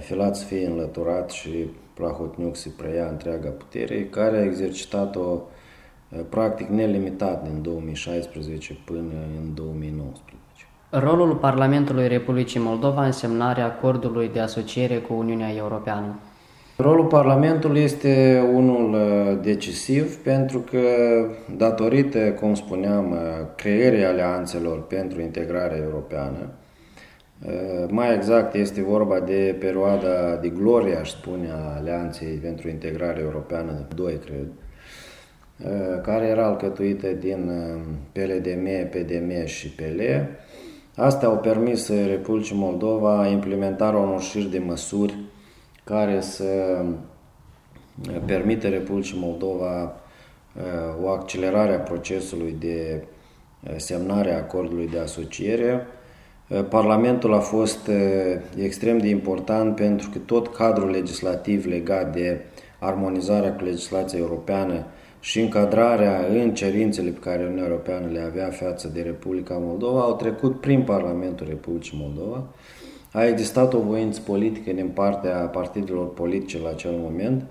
Filat 0.00 0.36
să 0.36 0.44
fie 0.44 0.66
înlăturat 0.66 1.30
și 1.30 1.70
Plahotniuc 1.94 2.56
să 2.56 2.68
preia 2.76 3.06
întreaga 3.10 3.48
putere, 3.48 4.04
care 4.04 4.36
a 4.36 4.44
exercitat-o 4.44 5.40
practic 6.28 6.68
nelimitat 6.68 7.42
din 7.42 7.62
2016 7.62 8.78
până 8.84 9.14
în 9.42 9.54
2019. 9.54 10.32
Rolul 10.90 11.34
Parlamentului 11.34 12.08
Republicii 12.08 12.60
Moldova 12.60 13.04
în 13.04 13.12
semnarea 13.12 13.64
acordului 13.64 14.30
de 14.32 14.40
asociere 14.40 14.96
cu 14.96 15.14
Uniunea 15.14 15.54
Europeană. 15.56 16.18
Rolul 16.76 17.04
Parlamentului 17.04 17.80
este 17.80 18.42
unul 18.54 18.96
decisiv 19.42 20.16
pentru 20.16 20.58
că, 20.58 20.78
datorită, 21.56 22.18
cum 22.18 22.54
spuneam, 22.54 23.16
creierii 23.56 24.04
alianțelor 24.04 24.86
pentru 24.86 25.20
integrarea 25.20 25.76
europeană, 25.76 26.50
mai 27.88 28.14
exact 28.14 28.54
este 28.54 28.82
vorba 28.82 29.20
de 29.20 29.56
perioada 29.58 30.36
de 30.36 30.48
glorie, 30.48 30.96
aș 30.96 31.10
spune, 31.10 31.50
a 31.50 31.76
Alianței 31.76 32.36
pentru 32.42 32.68
integrare 32.68 33.20
europeană, 33.20 33.86
doi 33.94 34.18
cred, 34.24 34.46
care 36.02 36.26
era 36.26 36.46
alcătuită 36.46 37.06
din 37.06 37.50
PLDM, 38.12 38.88
PDM 38.90 39.44
și 39.44 39.68
PL. 39.68 40.00
Astea 40.96 41.28
au 41.28 41.38
permis 41.38 41.88
Republicii 41.88 42.56
Moldova 42.56 43.26
implementarea 43.26 43.98
unor 43.98 44.20
șiri 44.20 44.50
de 44.50 44.58
măsuri 44.58 45.14
care 45.84 46.20
să 46.20 46.44
permite 48.26 48.68
Republicii 48.68 49.18
Moldova 49.20 49.94
o 51.02 51.08
accelerare 51.08 51.74
a 51.74 51.78
procesului 51.78 52.56
de 52.58 53.04
semnare 53.76 54.32
a 54.32 54.36
acordului 54.36 54.88
de 54.88 54.98
asociere. 54.98 55.86
Parlamentul 56.68 57.34
a 57.34 57.38
fost 57.38 57.90
extrem 58.56 58.98
de 58.98 59.08
important 59.08 59.74
pentru 59.74 60.08
că 60.12 60.18
tot 60.18 60.54
cadrul 60.54 60.90
legislativ 60.90 61.66
legat 61.66 62.12
de 62.12 62.40
armonizarea 62.78 63.52
cu 63.52 63.64
legislația 63.64 64.18
europeană 64.18 64.84
și 65.20 65.40
încadrarea 65.40 66.26
în 66.32 66.54
cerințele 66.54 67.10
pe 67.10 67.18
care 67.18 67.42
Uniunea 67.42 67.64
Europeană 67.64 68.06
le 68.12 68.20
avea 68.20 68.48
față 68.50 68.90
de 68.94 69.00
Republica 69.02 69.54
Moldova 69.60 70.00
au 70.00 70.16
trecut 70.16 70.60
prin 70.60 70.82
Parlamentul 70.82 71.46
Republicii 71.48 71.98
Moldova 72.00 72.44
a 73.12 73.24
existat 73.24 73.74
o 73.74 73.78
voință 73.78 74.20
politică 74.20 74.72
din 74.72 74.88
partea 74.88 75.36
partidelor 75.36 76.12
politice 76.12 76.58
la 76.58 76.68
acel 76.68 76.90
moment, 76.94 77.44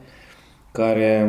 care 0.72 1.24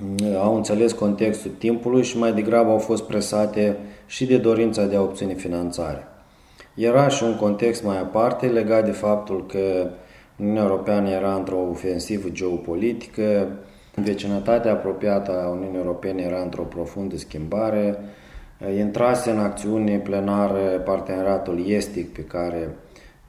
mm, 0.00 0.36
au 0.36 0.56
înțeles 0.56 0.92
contextul 0.92 1.50
timpului 1.58 2.02
și 2.02 2.18
mai 2.18 2.32
degrabă 2.32 2.70
au 2.70 2.78
fost 2.78 3.02
presate 3.02 3.76
și 4.06 4.26
de 4.26 4.36
dorința 4.36 4.86
de 4.86 4.96
a 4.96 5.02
obține 5.02 5.34
finanțare. 5.34 6.06
Era 6.76 7.08
și 7.08 7.22
un 7.22 7.36
context 7.36 7.84
mai 7.84 7.98
aparte 7.98 8.46
legat 8.46 8.84
de 8.84 8.90
faptul 8.90 9.46
că 9.46 9.90
Uniunea 10.36 10.62
Europeană 10.62 11.08
era 11.08 11.34
într-o 11.34 11.58
ofensivă 11.70 12.28
geopolitică, 12.28 13.48
vecinătatea 13.94 14.72
apropiată 14.72 15.42
a 15.42 15.48
Uniunii 15.48 15.78
Europene 15.78 16.22
era 16.22 16.40
într-o 16.40 16.62
profundă 16.62 17.16
schimbare, 17.16 17.98
intrase 18.78 19.30
în 19.30 19.38
acțiune 19.38 19.98
plenară 19.98 20.82
parteneriatul 20.84 21.68
estic 21.68 22.12
pe 22.12 22.24
care 22.24 22.74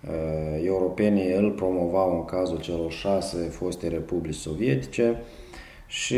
Uh, 0.02 0.64
europenii 0.66 1.32
îl 1.32 1.52
promovau 1.52 2.16
în 2.16 2.26
cazul 2.26 2.60
celor 2.60 2.92
șase 2.92 3.38
foste 3.38 3.88
republici 3.88 4.36
sovietice 4.36 5.22
și 5.88 6.18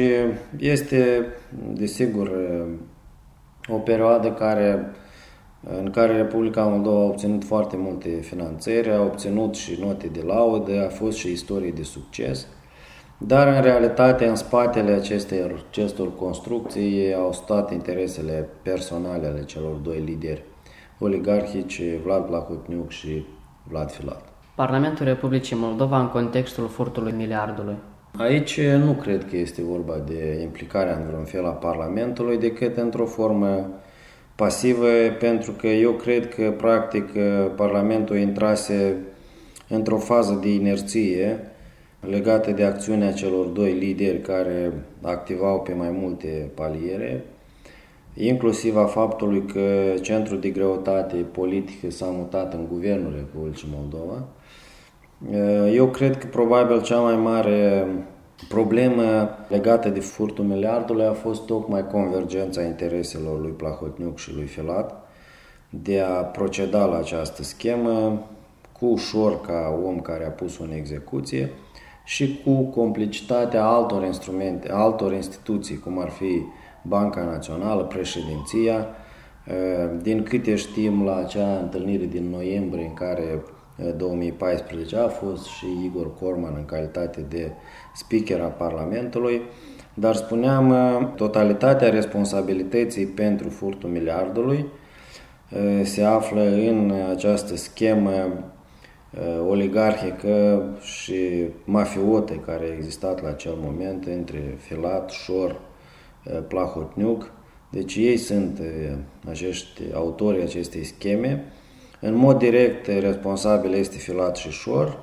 este, 0.58 1.26
desigur, 1.74 2.28
uh, 2.28 2.68
o 3.68 3.78
perioadă 3.78 4.32
care, 4.32 4.86
în 5.80 5.90
care 5.90 6.16
Republica 6.16 6.64
Moldova 6.64 7.00
a 7.00 7.04
obținut 7.04 7.44
foarte 7.44 7.78
multe 7.78 8.10
finanțări, 8.10 8.92
a 8.92 9.02
obținut 9.02 9.56
și 9.56 9.78
note 9.82 10.08
de 10.08 10.22
laudă, 10.26 10.86
a 10.86 10.90
fost 10.90 11.18
și 11.18 11.32
istorie 11.32 11.72
de 11.72 11.84
succes, 11.84 12.48
dar 13.18 13.48
în 13.48 13.62
realitate 13.62 14.26
în 14.26 14.36
spatele 14.36 14.92
acestor, 14.92 15.66
acestor 15.70 16.16
construcții 16.16 17.14
au 17.14 17.34
stat 17.34 17.72
interesele 17.72 18.50
personale 18.62 19.28
ale 19.28 19.44
celor 19.44 19.76
doi 19.76 20.04
lideri 20.06 20.44
oligarhici, 21.00 21.82
Vlad 22.04 22.26
Plahotniuc 22.26 22.90
și 22.90 23.26
Vlad 23.64 23.92
Filat. 23.92 24.24
Parlamentul 24.56 25.06
Republicii 25.06 25.56
Moldova 25.56 26.00
în 26.00 26.08
contextul 26.08 26.68
furtului 26.68 27.12
miliardului. 27.12 27.76
Aici 28.18 28.62
nu 28.62 28.92
cred 28.92 29.30
că 29.30 29.38
este 29.38 29.62
vorba 29.62 29.94
de 30.08 30.40
implicarea 30.42 30.96
în 30.96 31.08
vreun 31.08 31.24
fel 31.24 31.46
a 31.46 31.50
Parlamentului, 31.50 32.38
decât 32.38 32.78
într-o 32.78 33.06
formă 33.06 33.70
pasivă, 34.40 34.88
pentru 35.20 35.52
că 35.52 35.68
eu 35.68 35.92
cred 35.92 36.34
că, 36.34 36.54
practic, 36.58 37.06
Parlamentul 37.56 38.18
intrase 38.18 38.96
într-o 39.68 39.98
fază 39.98 40.40
de 40.42 40.54
inerție 40.54 41.40
legată 42.00 42.52
de 42.52 42.64
acțiunea 42.64 43.12
celor 43.12 43.46
doi 43.46 43.72
lideri 43.72 44.22
care 44.22 44.72
activau 45.02 45.62
pe 45.62 45.74
mai 45.74 45.90
multe 46.02 46.50
paliere, 46.54 47.24
inclusiv 48.14 48.78
a 48.78 48.86
faptului 48.86 49.46
că 49.46 49.94
centrul 50.02 50.40
de 50.40 50.50
greutate 50.50 51.16
politică 51.16 51.92
s-a 51.92 52.06
mutat 52.06 52.54
în 52.54 52.66
guvernul 52.72 53.14
Republicii 53.16 53.68
Moldova. 53.76 54.24
Eu 55.74 55.88
cred 55.88 56.18
că 56.18 56.28
probabil 56.28 56.82
cea 56.82 57.00
mai 57.00 57.16
mare 57.16 57.88
problemă 58.48 59.30
legată 59.48 59.90
de 59.90 60.00
furtul 60.00 60.46
miliardului 60.46 61.06
a 61.06 61.14
fost 61.14 61.46
tocmai 61.46 61.88
convergența 61.88 62.62
intereselor 62.62 63.40
lui 63.40 63.52
Plahotniuc 63.52 64.18
și 64.18 64.34
lui 64.34 64.46
Filat 64.46 65.08
de 65.70 66.00
a 66.00 66.12
proceda 66.12 66.86
la 66.86 66.98
această 66.98 67.44
schemă 67.44 68.26
cu 68.80 68.86
ușor 68.86 69.42
ca 69.42 69.80
om 69.86 70.00
care 70.00 70.26
a 70.26 70.30
pus-o 70.30 70.64
în 70.64 70.72
execuție 70.72 71.52
și 72.06 72.42
cu 72.44 72.64
complicitatea 72.64 73.66
altor 73.66 74.04
instrumente, 74.04 74.72
altor 74.72 75.14
instituții, 75.14 75.80
cum 75.80 76.00
ar 76.00 76.10
fi 76.10 76.42
Banca 76.82 77.24
Națională, 77.24 77.84
președinția. 77.84 78.88
Din 80.02 80.24
câte 80.24 80.56
știm, 80.56 81.04
la 81.06 81.16
acea 81.16 81.58
întâlnire 81.58 82.06
din 82.06 82.30
noiembrie 82.30 82.86
în 82.86 82.94
care 82.94 83.44
2014 83.98 84.96
a 84.96 85.08
fost 85.08 85.46
și 85.46 85.66
Igor 85.86 86.16
Corman 86.20 86.54
în 86.58 86.66
calitate 86.66 87.26
de 87.30 87.52
speaker 87.96 88.42
a 88.42 88.48
Parlamentului, 88.48 89.42
dar 89.94 90.16
spuneam, 90.16 90.74
totalitatea 91.16 91.90
responsabilității 91.90 93.06
pentru 93.06 93.50
furtul 93.50 93.90
miliardului 93.90 94.66
se 95.84 96.04
află 96.04 96.42
în 96.42 96.94
această 97.10 97.56
schemă 97.56 98.44
oligarhică 99.48 100.64
și 100.82 101.48
mafiote 101.64 102.36
care 102.46 102.66
a 102.66 102.74
existat 102.76 103.22
la 103.22 103.30
acel 103.30 103.54
moment 103.58 104.06
între 104.06 104.58
Filat, 104.58 105.10
Șor, 105.10 105.62
Plahotniuc. 106.48 107.32
Deci 107.72 107.96
ei 107.96 108.18
sunt 108.18 108.62
acești 109.30 109.82
autorii 109.94 110.42
acestei 110.42 110.84
scheme. 110.84 111.54
În 112.02 112.16
mod 112.16 112.38
direct 112.38 112.88
responsabil 112.88 113.74
este 113.74 113.98
Filat 113.98 114.36
și 114.36 114.50
Șor. 114.50 115.00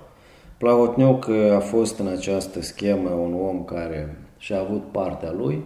Plahotniuc 0.59 1.29
a 1.55 1.59
fost 1.59 1.99
în 1.99 2.07
această 2.07 2.63
schemă 2.63 3.11
un 3.11 3.35
om 3.49 3.65
care 3.65 4.19
și-a 4.39 4.61
avut 4.61 4.83
partea 4.91 5.33
lui, 5.33 5.65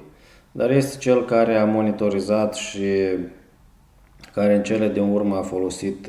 dar 0.53 0.71
este 0.71 0.99
cel 0.99 1.25
care 1.25 1.57
a 1.57 1.65
monitorizat 1.65 2.55
și 2.55 2.85
care 4.33 4.55
în 4.55 4.63
cele 4.63 4.89
din 4.89 5.03
urmă 5.13 5.37
a 5.37 5.43
folosit 5.43 6.09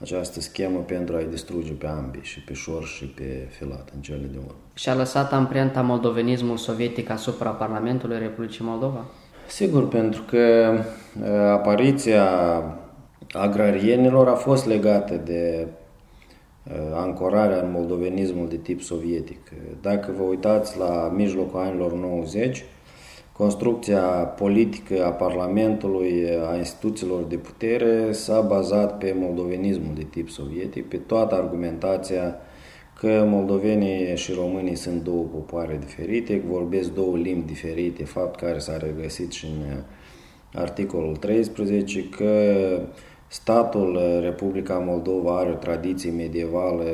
această 0.00 0.40
schemă 0.40 0.78
pentru 0.78 1.16
a-i 1.16 1.26
distruge 1.30 1.72
pe 1.72 1.86
ambii, 1.86 2.22
și 2.22 2.40
pe 2.40 2.52
Șor 2.52 2.84
și 2.84 3.04
pe 3.04 3.48
Filat, 3.58 3.88
în 3.94 4.00
cele 4.00 4.26
din 4.30 4.38
urmă. 4.38 4.54
Și 4.74 4.88
a 4.88 4.94
lăsat 4.94 5.32
amprenta 5.32 5.80
moldovenismul 5.80 6.56
sovietic 6.56 7.10
asupra 7.10 7.50
Parlamentului 7.50 8.18
Republicii 8.18 8.64
Moldova? 8.64 9.04
Sigur, 9.46 9.88
pentru 9.88 10.22
că 10.22 10.74
apariția 11.52 12.24
agrarienilor 13.32 14.28
a 14.28 14.34
fost 14.34 14.66
legată 14.66 15.14
de 15.24 15.66
ancorarea 16.94 17.60
în 17.62 17.70
moldovenismul 17.70 18.48
de 18.48 18.56
tip 18.56 18.80
sovietic. 18.80 19.38
Dacă 19.80 20.14
vă 20.16 20.22
uitați 20.22 20.78
la 20.78 21.12
mijlocul 21.16 21.60
anilor 21.60 21.92
90, 21.92 22.64
construcția 23.32 24.00
politică 24.36 25.04
a 25.04 25.10
Parlamentului, 25.10 26.28
a 26.52 26.56
instituțiilor 26.56 27.22
de 27.22 27.36
putere 27.36 28.12
s-a 28.12 28.40
bazat 28.40 28.98
pe 28.98 29.14
moldovenismul 29.18 29.94
de 29.94 30.06
tip 30.10 30.28
sovietic, 30.28 30.88
pe 30.88 30.96
toată 30.96 31.34
argumentația 31.34 32.36
că 33.00 33.24
moldovenii 33.28 34.16
și 34.16 34.32
românii 34.32 34.74
sunt 34.74 35.02
două 35.02 35.22
popoare 35.22 35.78
diferite, 35.80 36.42
vorbesc 36.48 36.92
două 36.94 37.16
limbi 37.16 37.46
diferite, 37.46 38.04
fapt 38.04 38.40
care 38.40 38.58
s-a 38.58 38.76
regăsit 38.76 39.32
și 39.32 39.46
în 39.46 39.82
articolul 40.54 41.16
13, 41.16 42.08
că 42.08 42.32
statul 43.32 43.98
Republica 44.22 44.74
Moldova 44.86 45.38
are 45.38 45.50
o 45.50 45.54
tradiție 45.54 46.10
medievală 46.10 46.84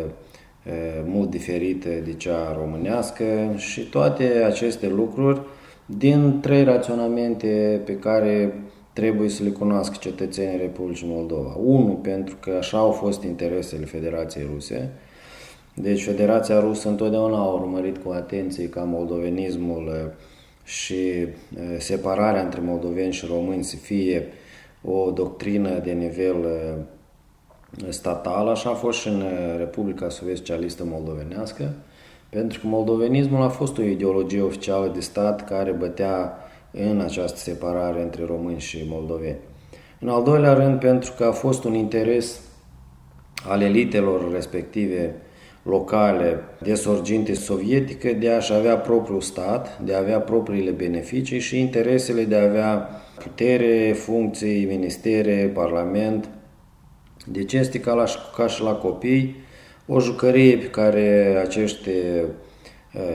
mult 1.04 1.30
diferită 1.30 1.88
de 2.04 2.12
cea 2.12 2.56
românească 2.58 3.24
și 3.56 3.80
toate 3.80 4.24
aceste 4.46 4.88
lucruri 4.88 5.40
din 5.86 6.38
trei 6.40 6.64
raționamente 6.64 7.80
pe 7.84 7.96
care 7.96 8.62
trebuie 8.92 9.28
să 9.28 9.42
le 9.42 9.48
cunoască 9.48 9.96
cetățenii 10.00 10.58
Republicii 10.58 11.08
Moldova. 11.10 11.56
Unu, 11.64 11.92
pentru 11.92 12.36
că 12.40 12.50
așa 12.58 12.78
au 12.78 12.90
fost 12.90 13.22
interesele 13.22 13.84
Federației 13.84 14.48
Ruse. 14.52 14.90
Deci 15.74 16.04
Federația 16.04 16.60
Rusă 16.60 16.88
întotdeauna 16.88 17.38
a 17.38 17.52
urmărit 17.52 17.96
cu 17.98 18.10
atenție 18.10 18.68
ca 18.68 18.80
moldovenismul 18.80 20.14
și 20.64 21.26
separarea 21.78 22.42
între 22.42 22.60
moldoveni 22.64 23.12
și 23.12 23.26
români 23.26 23.64
să 23.64 23.76
fie 23.76 24.26
o 24.82 25.10
doctrină 25.10 25.78
de 25.78 25.92
nivel 25.92 26.36
statal, 27.88 28.48
așa 28.48 28.70
a 28.70 28.74
fost 28.74 28.98
și 28.98 29.08
în 29.08 29.22
Republica 29.56 30.08
Soviet-Socialistă 30.08 30.84
Moldovenească. 30.84 31.72
Pentru 32.30 32.60
că 32.60 32.66
moldovenismul 32.66 33.42
a 33.42 33.48
fost 33.48 33.78
o 33.78 33.82
ideologie 33.82 34.40
oficială 34.42 34.90
de 34.94 35.00
stat 35.00 35.44
care 35.44 35.70
bătea 35.70 36.32
în 36.70 37.00
această 37.00 37.38
separare 37.38 38.02
între 38.02 38.24
români 38.24 38.58
și 38.58 38.84
moldoveni. 38.88 39.38
În 40.00 40.08
al 40.08 40.22
doilea 40.22 40.52
rând, 40.52 40.80
pentru 40.80 41.12
că 41.16 41.24
a 41.24 41.32
fost 41.32 41.64
un 41.64 41.74
interes 41.74 42.40
al 43.48 43.62
elitelor 43.62 44.32
respective 44.32 45.14
locale 45.68 46.40
de 46.62 46.74
sorginte 46.74 47.34
sovietică 47.34 48.12
de 48.12 48.30
a-și 48.30 48.52
avea 48.52 48.76
propriul 48.76 49.20
stat, 49.20 49.78
de 49.78 49.94
a 49.94 49.98
avea 49.98 50.20
propriile 50.20 50.70
beneficii 50.70 51.38
și 51.38 51.60
interesele 51.60 52.24
de 52.24 52.36
a 52.36 52.42
avea 52.42 52.88
putere, 53.18 53.92
funcții, 53.92 54.64
ministere, 54.64 55.50
parlament. 55.54 56.28
Deci 57.26 57.52
este 57.52 57.80
ca, 57.80 57.92
la, 57.92 58.04
ca 58.36 58.46
și 58.46 58.62
la 58.62 58.72
copii, 58.72 59.36
o 59.86 60.00
jucărie 60.00 60.56
pe 60.56 60.66
care 60.66 61.38
acești 61.44 61.88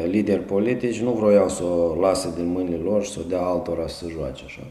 lideri 0.10 0.42
politici 0.42 1.02
nu 1.02 1.12
vroiau 1.12 1.50
să 1.50 1.64
o 1.64 2.00
lase 2.00 2.34
din 2.36 2.46
mâinile 2.46 2.78
lor 2.84 3.04
și 3.04 3.12
să 3.12 3.20
o 3.24 3.28
dea 3.28 3.42
altora 3.42 3.88
să 3.88 4.06
joace 4.10 4.44
așa. 4.46 4.68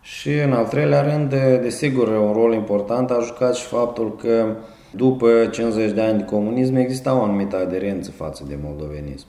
Și 0.00 0.32
în 0.32 0.52
al 0.52 0.66
treilea 0.66 1.02
rând, 1.02 1.34
desigur, 1.62 2.08
un 2.08 2.32
rol 2.32 2.54
important 2.54 3.10
a 3.10 3.20
jucat 3.24 3.54
și 3.54 3.64
faptul 3.64 4.16
că 4.16 4.56
după 4.96 5.48
50 5.50 5.92
de 5.92 6.00
ani 6.00 6.18
de 6.18 6.24
comunism 6.24 6.74
exista 6.74 7.18
o 7.18 7.22
anumită 7.22 7.56
aderență 7.56 8.10
față 8.10 8.44
de 8.48 8.58
moldovenism. 8.62 9.26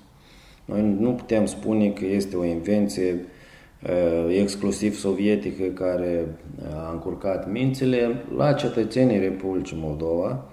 Noi 0.65 0.95
nu 0.99 1.11
putem 1.11 1.45
spune 1.45 1.89
că 1.89 2.05
este 2.05 2.35
o 2.35 2.45
invenție 2.45 3.25
uh, 3.83 4.37
exclusiv 4.39 4.95
sovietică 4.95 5.63
care 5.63 6.25
a 6.75 6.91
încurcat 6.91 7.51
mințile. 7.51 8.23
La 8.37 8.53
cetățenii 8.53 9.19
Republicii 9.19 9.77
Moldova, 9.79 10.45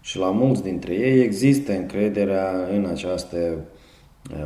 și 0.00 0.18
la 0.18 0.30
mulți 0.30 0.62
dintre 0.62 0.94
ei 0.94 1.22
există 1.22 1.72
încrederea 1.72 2.68
în 2.72 2.86
această 2.90 3.36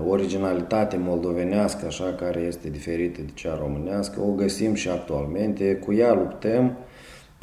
originalitate 0.08 0.96
moldovenească, 0.96 1.86
așa 1.86 2.12
care 2.12 2.40
este 2.40 2.70
diferită 2.70 3.20
de 3.20 3.30
cea 3.34 3.58
românească, 3.60 4.20
o 4.20 4.30
găsim 4.30 4.74
și 4.74 4.88
actualmente, 4.88 5.74
cu 5.74 5.92
ea 5.92 6.14
luptăm, 6.14 6.76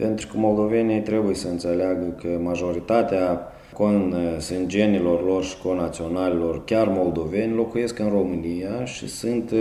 pentru 0.01 0.27
că 0.27 0.37
moldovenii 0.37 1.01
trebuie 1.01 1.35
să 1.35 1.47
înțeleagă 1.47 2.15
că 2.21 2.27
majoritatea 2.43 3.41
con 3.73 4.15
sângenilor 4.39 5.25
lor 5.25 5.43
și 5.43 5.57
conaționalilor, 5.57 6.63
chiar 6.63 6.87
moldoveni, 6.87 7.53
locuiesc 7.53 7.99
în 7.99 8.09
România 8.09 8.85
și 8.85 9.07
sunt 9.07 9.51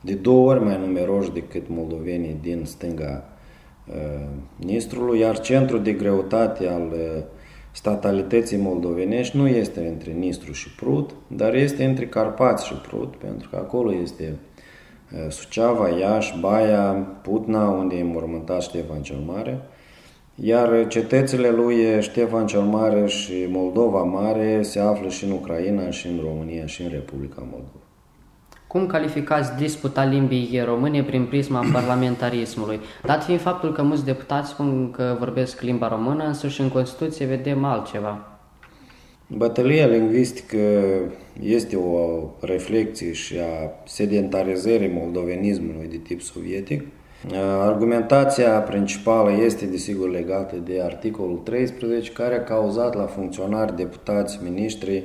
de 0.00 0.12
două 0.12 0.50
ori 0.50 0.64
mai 0.64 0.78
numeroși 0.78 1.32
decât 1.32 1.62
moldovenii 1.68 2.36
din 2.42 2.60
stânga 2.64 3.24
Nistrului, 4.56 5.18
iar 5.18 5.40
centrul 5.40 5.82
de 5.82 5.92
greutate 5.92 6.66
al 6.66 6.92
statalității 7.72 8.56
moldovenești 8.56 9.36
nu 9.36 9.48
este 9.48 9.86
între 9.88 10.12
Nistru 10.12 10.52
și 10.52 10.74
Prut, 10.74 11.10
dar 11.26 11.54
este 11.54 11.84
între 11.84 12.06
Carpați 12.06 12.66
și 12.66 12.74
Prut, 12.74 13.16
pentru 13.16 13.48
că 13.50 13.56
acolo 13.56 13.94
este 13.94 14.36
Suceava, 15.28 15.88
Iași, 15.88 16.38
Baia, 16.40 16.92
Putna, 17.22 17.68
unde 17.68 17.96
e 17.96 18.02
mormântat 18.02 18.62
Ștefan 18.62 19.02
cel 19.02 19.18
Mare, 19.26 19.60
iar 20.34 20.86
cetățile 20.88 21.50
lui 21.50 22.02
Ștefan 22.02 22.46
cel 22.46 22.60
Mare 22.60 23.06
și 23.06 23.46
Moldova 23.50 24.02
Mare 24.02 24.62
se 24.62 24.80
află 24.80 25.08
și 25.08 25.24
în 25.24 25.30
Ucraina, 25.30 25.90
și 25.90 26.06
în 26.06 26.20
România, 26.22 26.66
și 26.66 26.82
în 26.82 26.88
Republica 26.88 27.40
Moldova. 27.50 27.78
Cum 28.66 28.86
calificați 28.86 29.56
disputa 29.56 30.04
limbii 30.04 30.62
române 30.64 31.02
prin 31.02 31.26
prisma 31.26 31.64
parlamentarismului? 31.72 32.80
Dat 33.02 33.24
fiind 33.24 33.40
faptul 33.40 33.72
că 33.72 33.82
mulți 33.82 34.04
deputați 34.04 34.50
spun 34.50 34.90
că 34.90 35.16
vorbesc 35.18 35.60
limba 35.60 35.88
română, 35.88 36.24
însă 36.24 36.48
și 36.48 36.60
în 36.60 36.68
Constituție 36.68 37.26
vedem 37.26 37.64
altceva. 37.64 38.33
Bătălia 39.36 39.86
lingvistică 39.86 40.58
este 41.42 41.76
o 41.76 42.20
reflexie 42.40 43.12
și 43.12 43.34
a 43.38 43.70
sedentarizării 43.86 44.92
moldovenismului 44.94 45.88
de 45.90 45.96
tip 45.96 46.20
sovietic. 46.20 46.82
Argumentația 47.60 48.50
principală 48.50 49.42
este 49.44 49.66
desigur 49.66 50.10
legată 50.10 50.56
de 50.56 50.80
articolul 50.82 51.36
13 51.36 52.12
care 52.12 52.34
a 52.34 52.44
cauzat 52.44 52.94
la 52.94 53.04
funcționari, 53.04 53.76
deputați, 53.76 54.40
miniștri 54.42 55.04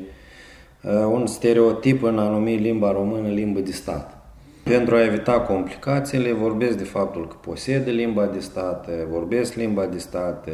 Uh, 0.84 0.92
un 1.12 1.28
stereotip 1.28 2.04
în 2.04 2.20
a 2.20 2.30
numi 2.30 2.56
limba 2.56 2.92
română 2.92 3.28
limbă 3.28 3.60
de 3.60 3.72
stat. 3.72 4.18
Pentru 4.63 4.96
a 4.96 5.04
evita 5.04 5.39
complicațiile, 5.39 6.32
vorbesc 6.32 6.78
de 6.78 6.84
faptul 6.84 7.28
că 7.28 7.36
posedă 7.42 7.89
limba 7.89 8.26
de 8.26 8.39
stat, 8.39 8.89
vorbesc 9.10 9.54
limba 9.54 9.86
de 9.86 9.98
stat, 9.98 10.50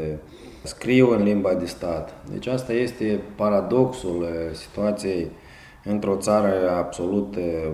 scriu 0.66 1.10
în 1.10 1.24
limba 1.24 1.54
de 1.54 1.66
stat. 1.66 2.14
Deci 2.32 2.48
asta 2.48 2.74
este 2.74 3.20
paradoxul 3.36 4.22
uh, 4.22 4.54
situației 4.54 5.28
într-o 5.84 6.16
țară 6.16 6.70
absolut 6.78 7.36
uh, 7.36 7.72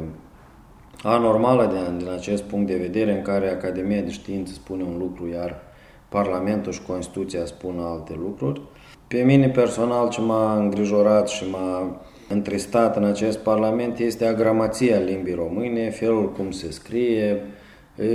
anormală 1.04 1.66
din, 1.66 1.98
din 1.98 2.10
acest 2.10 2.44
punct 2.44 2.68
de 2.68 2.76
vedere, 2.76 3.12
în 3.18 3.22
care 3.22 3.50
Academia 3.50 4.02
de 4.02 4.12
Științe 4.12 4.54
spune 4.54 4.84
un 4.84 4.98
lucru, 4.98 5.28
iar 5.28 5.62
Parlamentul 6.10 6.72
și 6.72 6.82
Constituția 6.82 7.46
spun 7.46 7.80
alte 7.80 8.14
lucruri. 8.20 8.62
Pe 9.08 9.22
mine 9.22 9.50
personal 9.50 10.10
ce 10.10 10.22
m-a 10.22 10.56
îngrijorat 10.56 11.30
și 11.30 11.44
m-a 11.50 12.02
întristat 12.30 12.96
în 12.96 13.04
acest 13.04 13.38
parlament 13.38 14.00
este 14.00 14.26
agramația 14.26 14.98
limbii 14.98 15.34
române, 15.34 15.90
felul 15.90 16.32
cum 16.32 16.52
se 16.52 16.72
scrie, 16.72 17.42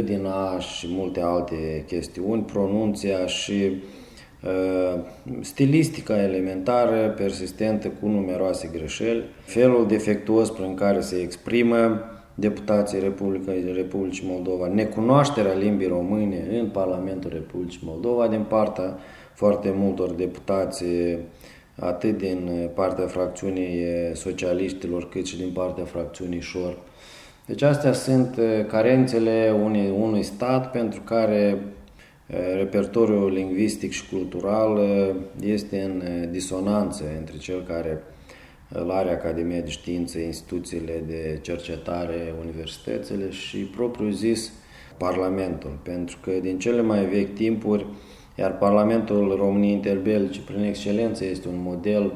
din 0.04 0.26
A 0.26 0.58
și 0.58 0.86
multe 0.90 1.20
alte 1.20 1.84
chestiuni, 1.86 2.42
pronunția 2.42 3.26
și 3.26 3.52
uh, 3.52 3.76
stilistica 5.40 6.22
elementară, 6.22 7.14
persistentă, 7.16 7.88
cu 7.88 8.06
numeroase 8.06 8.70
greșeli, 8.72 9.24
felul 9.44 9.86
defectuos 9.86 10.50
prin 10.50 10.74
care 10.74 11.00
se 11.00 11.16
exprimă 11.16 12.00
deputații 12.34 13.00
Republicii, 13.00 13.72
Republicii 13.74 14.28
Moldova, 14.30 14.66
necunoașterea 14.66 15.52
limbii 15.52 15.86
române 15.86 16.46
în 16.60 16.66
Parlamentul 16.66 17.30
Republicii 17.32 17.80
Moldova 17.84 18.28
din 18.28 18.44
partea 18.48 18.98
foarte 19.34 19.72
multor 19.76 20.10
deputați 20.10 20.84
atât 21.78 22.18
din 22.18 22.70
partea 22.74 23.06
fracțiunii 23.06 23.84
socialiștilor 24.12 25.08
cât 25.08 25.26
și 25.26 25.36
din 25.36 25.50
partea 25.54 25.84
fracțiunii 25.84 26.40
Șor. 26.40 26.76
Deci 27.46 27.62
astea 27.62 27.92
sunt 27.92 28.40
carențele 28.68 29.54
unui, 29.64 29.92
unui 30.00 30.22
stat 30.22 30.70
pentru 30.70 31.00
care 31.00 31.58
repertoriul 32.56 33.30
lingvistic 33.30 33.92
și 33.92 34.08
cultural 34.08 34.80
este 35.40 35.82
în 35.82 36.02
disonanță 36.30 37.04
între 37.18 37.36
cel 37.36 37.62
care 37.62 38.02
îl 38.68 38.90
are 38.90 39.10
Academia 39.10 39.60
de 39.60 39.70
Științe, 39.70 40.22
instituțiile 40.22 41.02
de 41.06 41.38
cercetare, 41.42 42.34
universitățile 42.40 43.30
și 43.30 43.56
propriu 43.56 44.10
zis 44.10 44.52
Parlamentul. 44.96 45.78
Pentru 45.82 46.18
că 46.22 46.30
din 46.30 46.58
cele 46.58 46.82
mai 46.82 47.04
vechi 47.04 47.34
timpuri 47.34 47.86
iar 48.38 48.58
Parlamentul 48.58 49.34
României 49.38 49.72
Interbelice, 49.72 50.40
prin 50.40 50.62
excelență, 50.62 51.24
este 51.24 51.48
un 51.48 51.62
model 51.62 52.12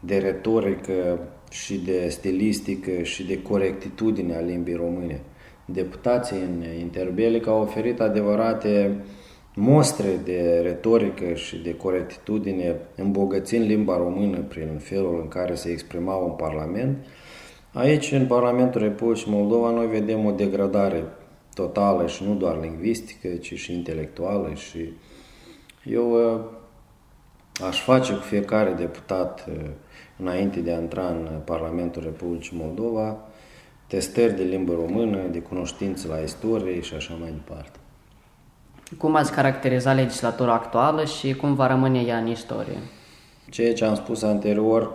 de 0.00 0.18
retorică 0.18 1.18
și 1.50 1.78
de 1.78 2.08
stilistică 2.08 3.02
și 3.02 3.26
de 3.26 3.42
corectitudine 3.42 4.34
a 4.34 4.40
limbii 4.40 4.74
române. 4.74 5.20
Deputații 5.64 6.36
în 6.36 6.64
interbelic 6.80 7.46
au 7.46 7.60
oferit 7.60 8.00
adevărate 8.00 8.96
mostre 9.54 10.20
de 10.24 10.60
retorică 10.62 11.34
și 11.34 11.56
de 11.56 11.74
corectitudine, 11.74 12.76
îmbogățind 12.96 13.64
limba 13.66 13.96
română 13.96 14.38
prin 14.38 14.78
felul 14.78 15.20
în 15.20 15.28
care 15.28 15.54
se 15.54 15.70
exprimau 15.70 16.24
în 16.24 16.32
Parlament. 16.32 17.06
Aici, 17.72 18.12
în 18.12 18.26
Parlamentul 18.26 18.80
Republicii 18.80 19.32
Moldova, 19.32 19.70
noi 19.70 19.86
vedem 19.86 20.24
o 20.24 20.30
degradare 20.30 21.04
totală 21.54 22.06
și 22.06 22.24
nu 22.24 22.34
doar 22.34 22.60
lingvistică, 22.60 23.28
ci 23.28 23.54
și 23.54 23.74
intelectuală 23.74 24.54
și 24.54 24.92
eu 25.84 26.34
uh, 26.34 26.40
aș 27.66 27.82
face 27.82 28.12
cu 28.12 28.20
fiecare 28.20 28.72
deputat 28.72 29.46
uh, 29.48 29.70
înainte 30.18 30.60
de 30.60 30.72
a 30.72 30.80
intra 30.80 31.08
în 31.08 31.40
Parlamentul 31.44 32.02
Republicii 32.02 32.56
Moldova 32.56 33.18
testări 33.86 34.36
de 34.36 34.42
limbă 34.42 34.72
română, 34.74 35.26
de 35.30 35.38
cunoștință 35.38 36.08
la 36.08 36.18
istorie 36.18 36.80
și 36.80 36.94
așa 36.94 37.14
mai 37.14 37.30
departe. 37.30 37.81
Cum 38.98 39.14
ați 39.14 39.32
caracteriza 39.32 39.92
legislatura 39.92 40.52
actuală 40.52 41.04
și 41.04 41.34
cum 41.34 41.54
va 41.54 41.66
rămâne 41.66 42.00
ea 42.00 42.16
în 42.16 42.26
istorie? 42.26 42.76
Ceea 43.50 43.74
ce 43.74 43.84
am 43.84 43.94
spus 43.94 44.22
anterior 44.22 44.92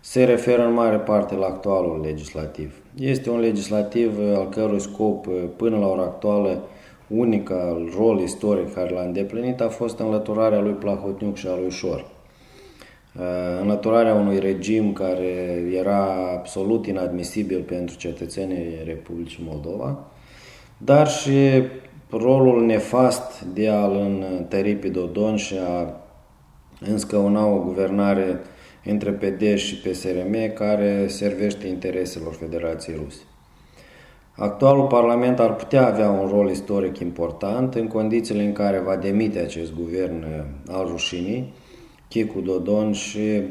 se 0.00 0.24
referă 0.24 0.66
în 0.66 0.72
mare 0.72 0.96
parte 0.96 1.34
la 1.34 1.46
actualul 1.46 2.00
legislativ. 2.04 2.74
Este 2.98 3.30
un 3.30 3.40
legislativ 3.40 4.18
uh, 4.18 4.36
al 4.36 4.48
cărui 4.48 4.80
scop 4.80 5.26
până 5.56 5.78
la 5.78 5.86
ora 5.86 6.02
actuală 6.02 6.62
unica 7.06 7.76
rol 7.96 8.20
istoric 8.20 8.74
care 8.74 8.90
l-a 8.90 9.00
îndeplinit 9.02 9.60
a 9.60 9.68
fost 9.68 9.98
înlăturarea 9.98 10.60
lui 10.60 10.72
Plahotniuc 10.72 11.36
și 11.36 11.46
a 11.46 11.56
lui 11.60 11.70
Șor. 11.70 12.04
Uh, 13.18 13.22
înlăturarea 13.60 14.14
unui 14.14 14.38
regim 14.38 14.92
care 14.92 15.62
era 15.72 16.14
absolut 16.34 16.86
inadmisibil 16.86 17.60
pentru 17.60 17.96
cetățenii 17.96 18.82
Republicii 18.84 19.44
Moldova, 19.48 19.98
dar 20.78 21.08
și 21.08 21.62
rolul 22.10 22.64
nefast 22.64 23.42
de 23.42 23.68
a-l 23.68 24.22
întări 24.38 24.76
pe 24.76 24.88
Dodon 24.88 25.36
și 25.36 25.54
a 25.68 26.00
înscăuna 26.80 27.46
o 27.46 27.58
guvernare 27.58 28.40
între 28.84 29.10
PD 29.10 29.56
și 29.56 29.76
PSRM 29.76 30.52
care 30.54 31.06
servește 31.06 31.66
intereselor 31.66 32.32
Federației 32.32 32.96
Ruse. 33.04 33.20
Actualul 34.36 34.86
Parlament 34.86 35.38
ar 35.38 35.54
putea 35.54 35.86
avea 35.86 36.10
un 36.10 36.28
rol 36.28 36.50
istoric 36.50 36.98
important 36.98 37.74
în 37.74 37.86
condițiile 37.86 38.42
în 38.42 38.52
care 38.52 38.78
va 38.78 38.96
demite 38.96 39.38
acest 39.38 39.74
guvern 39.74 40.22
uh, 40.22 40.74
al 40.74 40.86
rușinii, 40.86 41.52
Chicu 42.08 42.40
Dodon, 42.40 42.92
și 42.92 43.42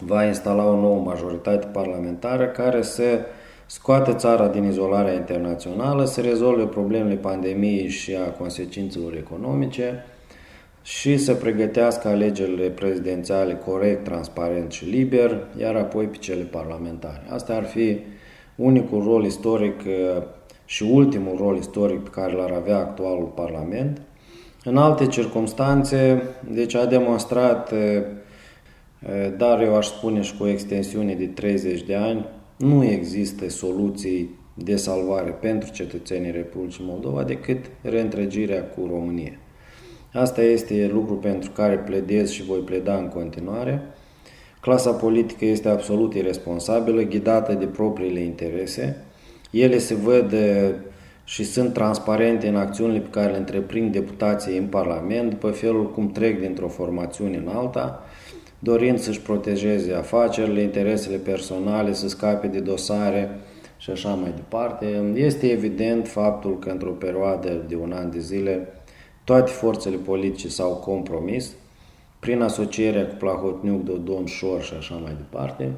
va 0.00 0.24
instala 0.24 0.64
o 0.64 0.80
nouă 0.80 1.02
majoritate 1.04 1.66
parlamentară 1.66 2.46
care 2.46 2.82
să 2.82 3.02
scoate 3.66 4.14
țara 4.14 4.48
din 4.48 4.64
izolarea 4.64 5.14
internațională, 5.14 6.04
să 6.04 6.20
rezolve 6.20 6.64
problemele 6.64 7.14
pandemiei 7.14 7.88
și 7.88 8.14
a 8.14 8.30
consecințelor 8.30 9.14
economice 9.14 10.04
și 10.82 11.16
să 11.16 11.34
pregătească 11.34 12.08
alegerile 12.08 12.68
prezidențiale 12.68 13.54
corect, 13.54 14.04
transparent 14.04 14.72
și 14.72 14.84
liber, 14.84 15.46
iar 15.60 15.76
apoi 15.76 16.06
pe 16.06 16.16
cele 16.16 16.42
parlamentare. 16.42 17.22
Asta 17.28 17.54
ar 17.54 17.64
fi 17.64 17.98
unicul 18.56 19.02
rol 19.02 19.24
istoric 19.24 19.80
uh, 19.86 20.22
și 20.64 20.82
ultimul 20.82 21.36
rol 21.36 21.56
istoric 21.56 22.00
pe 22.00 22.10
care 22.10 22.32
l-ar 22.32 22.50
avea 22.50 22.76
actualul 22.76 23.32
Parlament. 23.34 24.00
În 24.64 24.76
alte 24.76 25.06
circunstanțe, 25.06 26.22
deci 26.50 26.74
a 26.74 26.84
demonstrat, 26.84 27.72
uh, 27.72 27.78
uh, 27.78 29.36
dar 29.36 29.62
eu 29.62 29.76
aș 29.76 29.86
spune 29.86 30.20
și 30.20 30.36
cu 30.36 30.42
o 30.42 30.48
extensiune 30.48 31.14
de 31.14 31.26
30 31.26 31.82
de 31.82 31.94
ani, 31.94 32.26
nu 32.56 32.84
există 32.84 33.48
soluții 33.48 34.30
de 34.54 34.76
salvare 34.76 35.30
pentru 35.30 35.70
cetățenii 35.72 36.30
Republicii 36.30 36.84
Moldova 36.86 37.22
decât 37.22 37.64
reîntregirea 37.82 38.62
cu 38.62 38.88
România. 38.90 39.38
Asta 40.12 40.42
este 40.42 40.90
lucru 40.92 41.14
pentru 41.14 41.50
care 41.50 41.76
pledez 41.76 42.30
și 42.30 42.44
voi 42.44 42.58
pleda 42.58 42.96
în 42.96 43.08
continuare. 43.08 43.82
Clasa 44.60 44.90
politică 44.90 45.44
este 45.44 45.68
absolut 45.68 46.14
irresponsabilă, 46.14 47.02
ghidată 47.02 47.52
de 47.52 47.66
propriile 47.66 48.20
interese. 48.20 49.04
Ele 49.50 49.78
se 49.78 49.94
văd 49.94 50.34
și 51.24 51.44
sunt 51.44 51.72
transparente 51.72 52.48
în 52.48 52.56
acțiunile 52.56 52.98
pe 52.98 53.08
care 53.10 53.32
le 53.32 53.38
întreprind 53.38 53.92
deputații 53.92 54.58
în 54.58 54.66
Parlament, 54.66 55.30
după 55.30 55.50
felul 55.50 55.90
cum 55.90 56.10
trec 56.10 56.40
dintr-o 56.40 56.68
formațiune 56.68 57.36
în 57.36 57.48
alta, 57.48 58.04
dorind 58.58 58.98
să-și 58.98 59.20
protejeze 59.20 59.92
afacerile, 59.92 60.60
interesele 60.60 61.16
personale, 61.16 61.92
să 61.92 62.08
scape 62.08 62.46
de 62.46 62.60
dosare 62.60 63.40
și 63.76 63.90
așa 63.90 64.08
mai 64.08 64.32
departe. 64.34 65.12
Este 65.14 65.50
evident 65.50 66.08
faptul 66.08 66.58
că 66.58 66.70
într-o 66.70 66.90
perioadă 66.90 67.64
de 67.68 67.76
un 67.76 67.92
an 67.92 68.10
de 68.10 68.18
zile 68.18 68.68
toate 69.24 69.50
forțele 69.50 69.96
politice 69.96 70.48
s-au 70.48 70.74
compromis, 70.74 71.54
prin 72.18 72.42
asocierea 72.42 73.06
cu 73.06 73.14
Plahotniuc, 73.14 73.84
Dodon, 73.84 74.26
Șor 74.26 74.62
și 74.62 74.74
așa 74.78 74.94
mai 74.94 75.14
departe. 75.16 75.70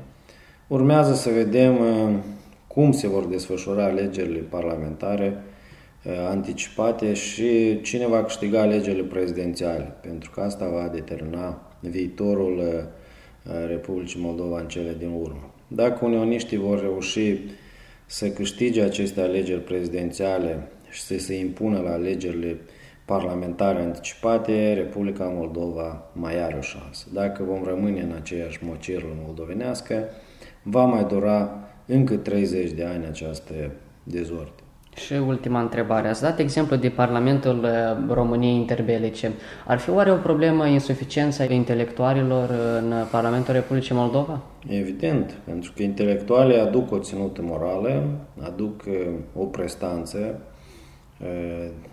Urmează 0.67 1.15
să 1.15 1.31
vedem 1.31 1.79
uh, 1.79 2.15
cum 2.67 2.93
se 2.93 3.09
vor 3.09 3.25
desfășura 3.25 3.85
alegerile 3.85 4.39
parlamentare 4.39 5.43
uh, 6.05 6.13
anticipate 6.29 7.13
și 7.13 7.81
cine 7.81 8.07
va 8.07 8.23
câștiga 8.23 8.61
alegerile 8.61 9.03
prezidențiale, 9.03 9.97
pentru 10.01 10.31
că 10.31 10.41
asta 10.41 10.69
va 10.69 10.91
determina 10.93 11.68
viitorul 11.81 12.59
uh, 12.59 13.53
Republicii 13.69 14.21
Moldova 14.21 14.61
în 14.61 14.69
cele 14.69 14.95
din 14.99 15.11
urmă. 15.21 15.55
Dacă 15.69 16.05
unioniștii 16.05 16.57
vor 16.57 16.81
reuși 16.81 17.39
să 18.07 18.29
câștige 18.29 18.83
aceste 18.83 19.21
alegeri 19.21 19.61
prezidențiale 19.61 20.71
și 20.91 21.01
să 21.01 21.19
se 21.19 21.39
impună 21.39 21.81
la 21.81 21.93
alegerile 21.93 22.57
parlamentare 23.05 23.83
anticipate, 23.83 24.73
Republica 24.73 25.25
Moldova 25.25 26.11
mai 26.13 26.43
are 26.43 26.57
o 26.57 26.61
șansă. 26.61 27.07
Dacă 27.13 27.43
vom 27.43 27.65
rămâne 27.65 28.01
în 28.01 28.13
aceeași 28.13 28.65
mocirlă 28.65 29.17
moldovenească, 29.25 30.05
va 30.63 30.85
mai 30.85 31.05
dura 31.05 31.69
încă 31.87 32.17
30 32.17 32.71
de 32.71 32.85
ani 32.85 33.07
această 33.07 33.55
dezordine. 34.03 34.68
Și 34.99 35.13
ultima 35.13 35.61
întrebare. 35.61 36.09
Ați 36.09 36.23
dat 36.23 36.39
exemplu 36.39 36.77
de 36.77 36.89
Parlamentul 36.89 37.65
uh, 37.65 38.15
României 38.15 38.55
interbelice. 38.55 39.33
Ar 39.67 39.79
fi 39.79 39.91
oare 39.91 40.11
o 40.11 40.17
problemă 40.17 40.67
insuficiența 40.67 41.45
intelectualilor 41.45 42.51
în 42.81 42.93
Parlamentul 43.11 43.55
Republicii 43.55 43.95
Moldova? 43.95 44.41
Evident, 44.69 45.35
pentru 45.45 45.73
că 45.77 45.83
intelectualii 45.83 46.59
aduc 46.59 46.93
o 46.93 46.99
ținută 46.99 47.43
morală, 47.45 48.03
aduc 48.43 48.83
uh, 48.87 48.95
o 49.35 49.45
prestanță, 49.45 50.41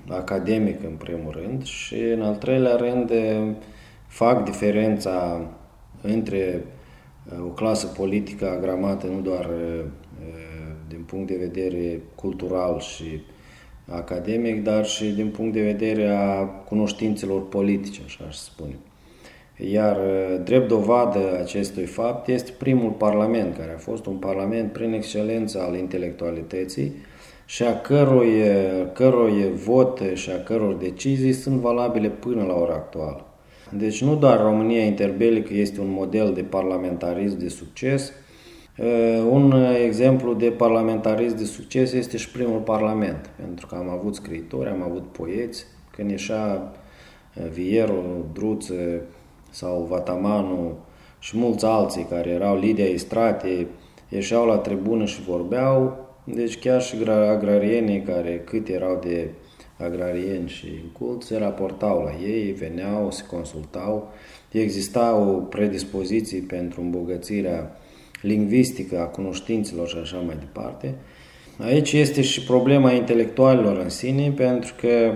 academic 0.09 0.83
în 0.83 0.95
primul 0.97 1.37
rând 1.41 1.63
și 1.63 1.95
în 2.15 2.21
al 2.21 2.35
treilea 2.35 2.75
rând 2.75 3.11
fac 4.07 4.43
diferența 4.43 5.41
între 6.01 6.63
o 7.39 7.47
clasă 7.47 7.87
politică 7.87 8.49
agramată 8.49 9.07
nu 9.07 9.19
doar 9.19 9.49
din 10.95 11.03
punct 11.05 11.27
de 11.27 11.35
vedere 11.39 12.01
cultural 12.15 12.79
și 12.79 13.21
academic, 13.87 14.63
dar 14.63 14.85
și 14.85 15.05
din 15.05 15.29
punct 15.29 15.53
de 15.53 15.61
vedere 15.61 16.07
a 16.07 16.43
cunoștințelor 16.45 17.47
politice, 17.47 18.01
așa 18.05 18.25
aș 18.27 18.35
spune. 18.35 18.75
Iar 19.71 19.97
drept 20.43 20.67
dovadă 20.67 21.39
acestui 21.41 21.85
fapt 21.85 22.27
este 22.27 22.51
primul 22.57 22.91
parlament, 22.91 23.57
care 23.57 23.73
a 23.75 23.77
fost 23.77 24.05
un 24.05 24.15
parlament 24.15 24.71
prin 24.71 24.93
excelență 24.93 25.61
al 25.61 25.75
intelectualității, 25.75 26.91
și 27.45 27.63
a 27.63 27.81
cărui, 27.81 28.33
cărui 28.93 29.51
vot 29.53 30.01
și 30.13 30.29
a 30.29 30.43
căror 30.43 30.73
decizii 30.73 31.33
sunt 31.33 31.59
valabile 31.59 32.09
până 32.09 32.43
la 32.43 32.53
ora 32.53 32.73
actuală. 32.73 33.25
Deci 33.77 34.03
nu 34.03 34.15
doar 34.15 34.41
România 34.41 34.83
interbelică 34.83 35.53
este 35.53 35.79
un 35.79 35.89
model 35.89 36.33
de 36.33 36.41
parlamentarism 36.41 37.39
de 37.39 37.47
succes, 37.47 38.11
un 39.29 39.65
exemplu 39.85 40.33
de 40.33 40.51
parlamentarism 40.51 41.37
de 41.37 41.45
succes 41.45 41.91
este 41.93 42.17
și 42.17 42.31
primul 42.31 42.59
parlament, 42.59 43.29
pentru 43.41 43.67
că 43.67 43.75
am 43.75 43.89
avut 43.89 44.15
scriitori, 44.15 44.69
am 44.69 44.83
avut 44.83 45.11
poeți, 45.11 45.65
când 45.91 46.09
ieșea 46.09 46.71
Vieru, 47.51 48.25
Druță 48.33 49.01
sau 49.49 49.85
Vatamanu 49.89 50.77
și 51.19 51.37
mulți 51.37 51.65
alții 51.65 52.07
care 52.09 52.29
erau 52.29 52.57
lideri 52.57 52.89
ai 52.89 52.97
stratei, 52.97 53.67
ieșeau 54.09 54.45
la 54.45 54.57
tribună 54.57 55.05
și 55.05 55.21
vorbeau, 55.21 55.97
deci 56.23 56.59
chiar 56.59 56.81
și 56.81 56.95
agrarienii 57.09 58.01
care 58.01 58.41
cât 58.45 58.67
erau 58.67 58.99
de 59.03 59.29
agrarieni 59.77 60.49
și 60.49 60.67
culți 60.99 61.27
se 61.27 61.37
raportau 61.37 62.03
la 62.03 62.25
ei, 62.27 62.51
veneau, 62.51 63.11
se 63.11 63.23
consultau, 63.25 64.11
existau 64.51 65.47
predispoziții 65.49 66.39
pentru 66.39 66.81
îmbogățirea 66.81 67.77
lingvistică 68.21 68.99
a 68.99 69.05
cunoștințelor 69.05 69.87
și 69.87 69.97
așa 70.01 70.17
mai 70.17 70.35
departe. 70.39 70.95
Aici 71.59 71.93
este 71.93 72.21
și 72.21 72.43
problema 72.43 72.91
intelectualilor 72.91 73.77
în 73.77 73.89
sine, 73.89 74.31
pentru 74.31 74.73
că 74.79 75.11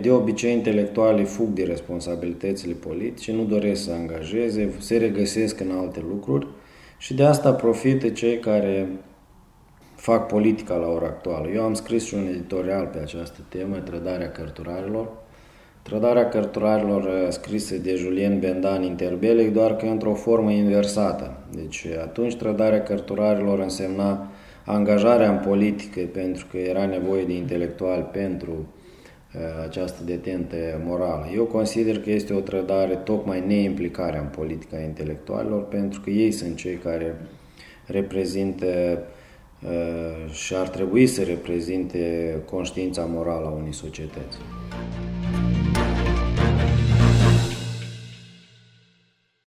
de 0.00 0.10
obicei 0.10 0.52
intelectualii 0.52 1.24
fug 1.24 1.48
de 1.48 1.64
responsabilitățile 1.64 2.72
politice, 2.72 3.32
nu 3.32 3.44
doresc 3.44 3.84
să 3.84 3.92
angajeze, 3.92 4.72
se 4.78 4.96
regăsesc 4.96 5.60
în 5.60 5.70
alte 5.70 6.04
lucruri 6.08 6.46
și 6.98 7.14
de 7.14 7.24
asta 7.24 7.52
profită 7.52 8.08
cei 8.08 8.38
care 8.38 8.88
fac 9.96 10.26
politica 10.26 10.74
la 10.74 10.86
ora 10.86 11.06
actuală. 11.06 11.48
Eu 11.48 11.62
am 11.62 11.74
scris 11.74 12.04
și 12.04 12.14
un 12.14 12.26
editorial 12.26 12.86
pe 12.86 12.98
această 12.98 13.40
temă, 13.48 13.76
Trădarea 13.76 14.30
cărturarilor. 14.30 15.12
Trădarea 15.84 16.28
cărturarilor 16.28 17.26
scrisă 17.30 17.76
de 17.76 17.94
Julien 17.94 18.38
Bendan 18.38 18.82
Interbelic, 18.82 19.52
doar 19.52 19.76
că 19.76 19.86
într-o 19.86 20.14
formă 20.14 20.50
inversată. 20.50 21.36
Deci 21.54 21.86
atunci 22.02 22.36
trădarea 22.36 22.82
cărturarilor 22.82 23.58
însemna 23.58 24.30
angajarea 24.64 25.30
în 25.30 25.38
politică 25.38 26.00
pentru 26.12 26.46
că 26.50 26.56
era 26.56 26.86
nevoie 26.86 27.24
de 27.24 27.32
intelectuali 27.32 28.02
pentru 28.02 28.50
uh, 28.50 29.40
această 29.66 30.04
detentă 30.04 30.56
morală. 30.84 31.26
Eu 31.34 31.44
consider 31.44 32.00
că 32.00 32.10
este 32.10 32.34
o 32.34 32.40
trădare 32.40 32.94
tocmai 32.94 33.44
neimplicarea 33.46 34.20
în 34.20 34.28
politica 34.28 34.78
intelectualilor 34.78 35.62
pentru 35.64 36.00
că 36.00 36.10
ei 36.10 36.30
sunt 36.30 36.56
cei 36.56 36.76
care 36.76 37.16
reprezintă 37.86 38.66
Uh, 39.64 40.32
și 40.32 40.54
ar 40.54 40.68
trebui 40.68 41.06
să 41.06 41.22
reprezinte 41.22 42.34
conștiința 42.50 43.08
morală 43.10 43.46
a 43.46 43.50
unei 43.50 43.72
societăți. 43.72 44.36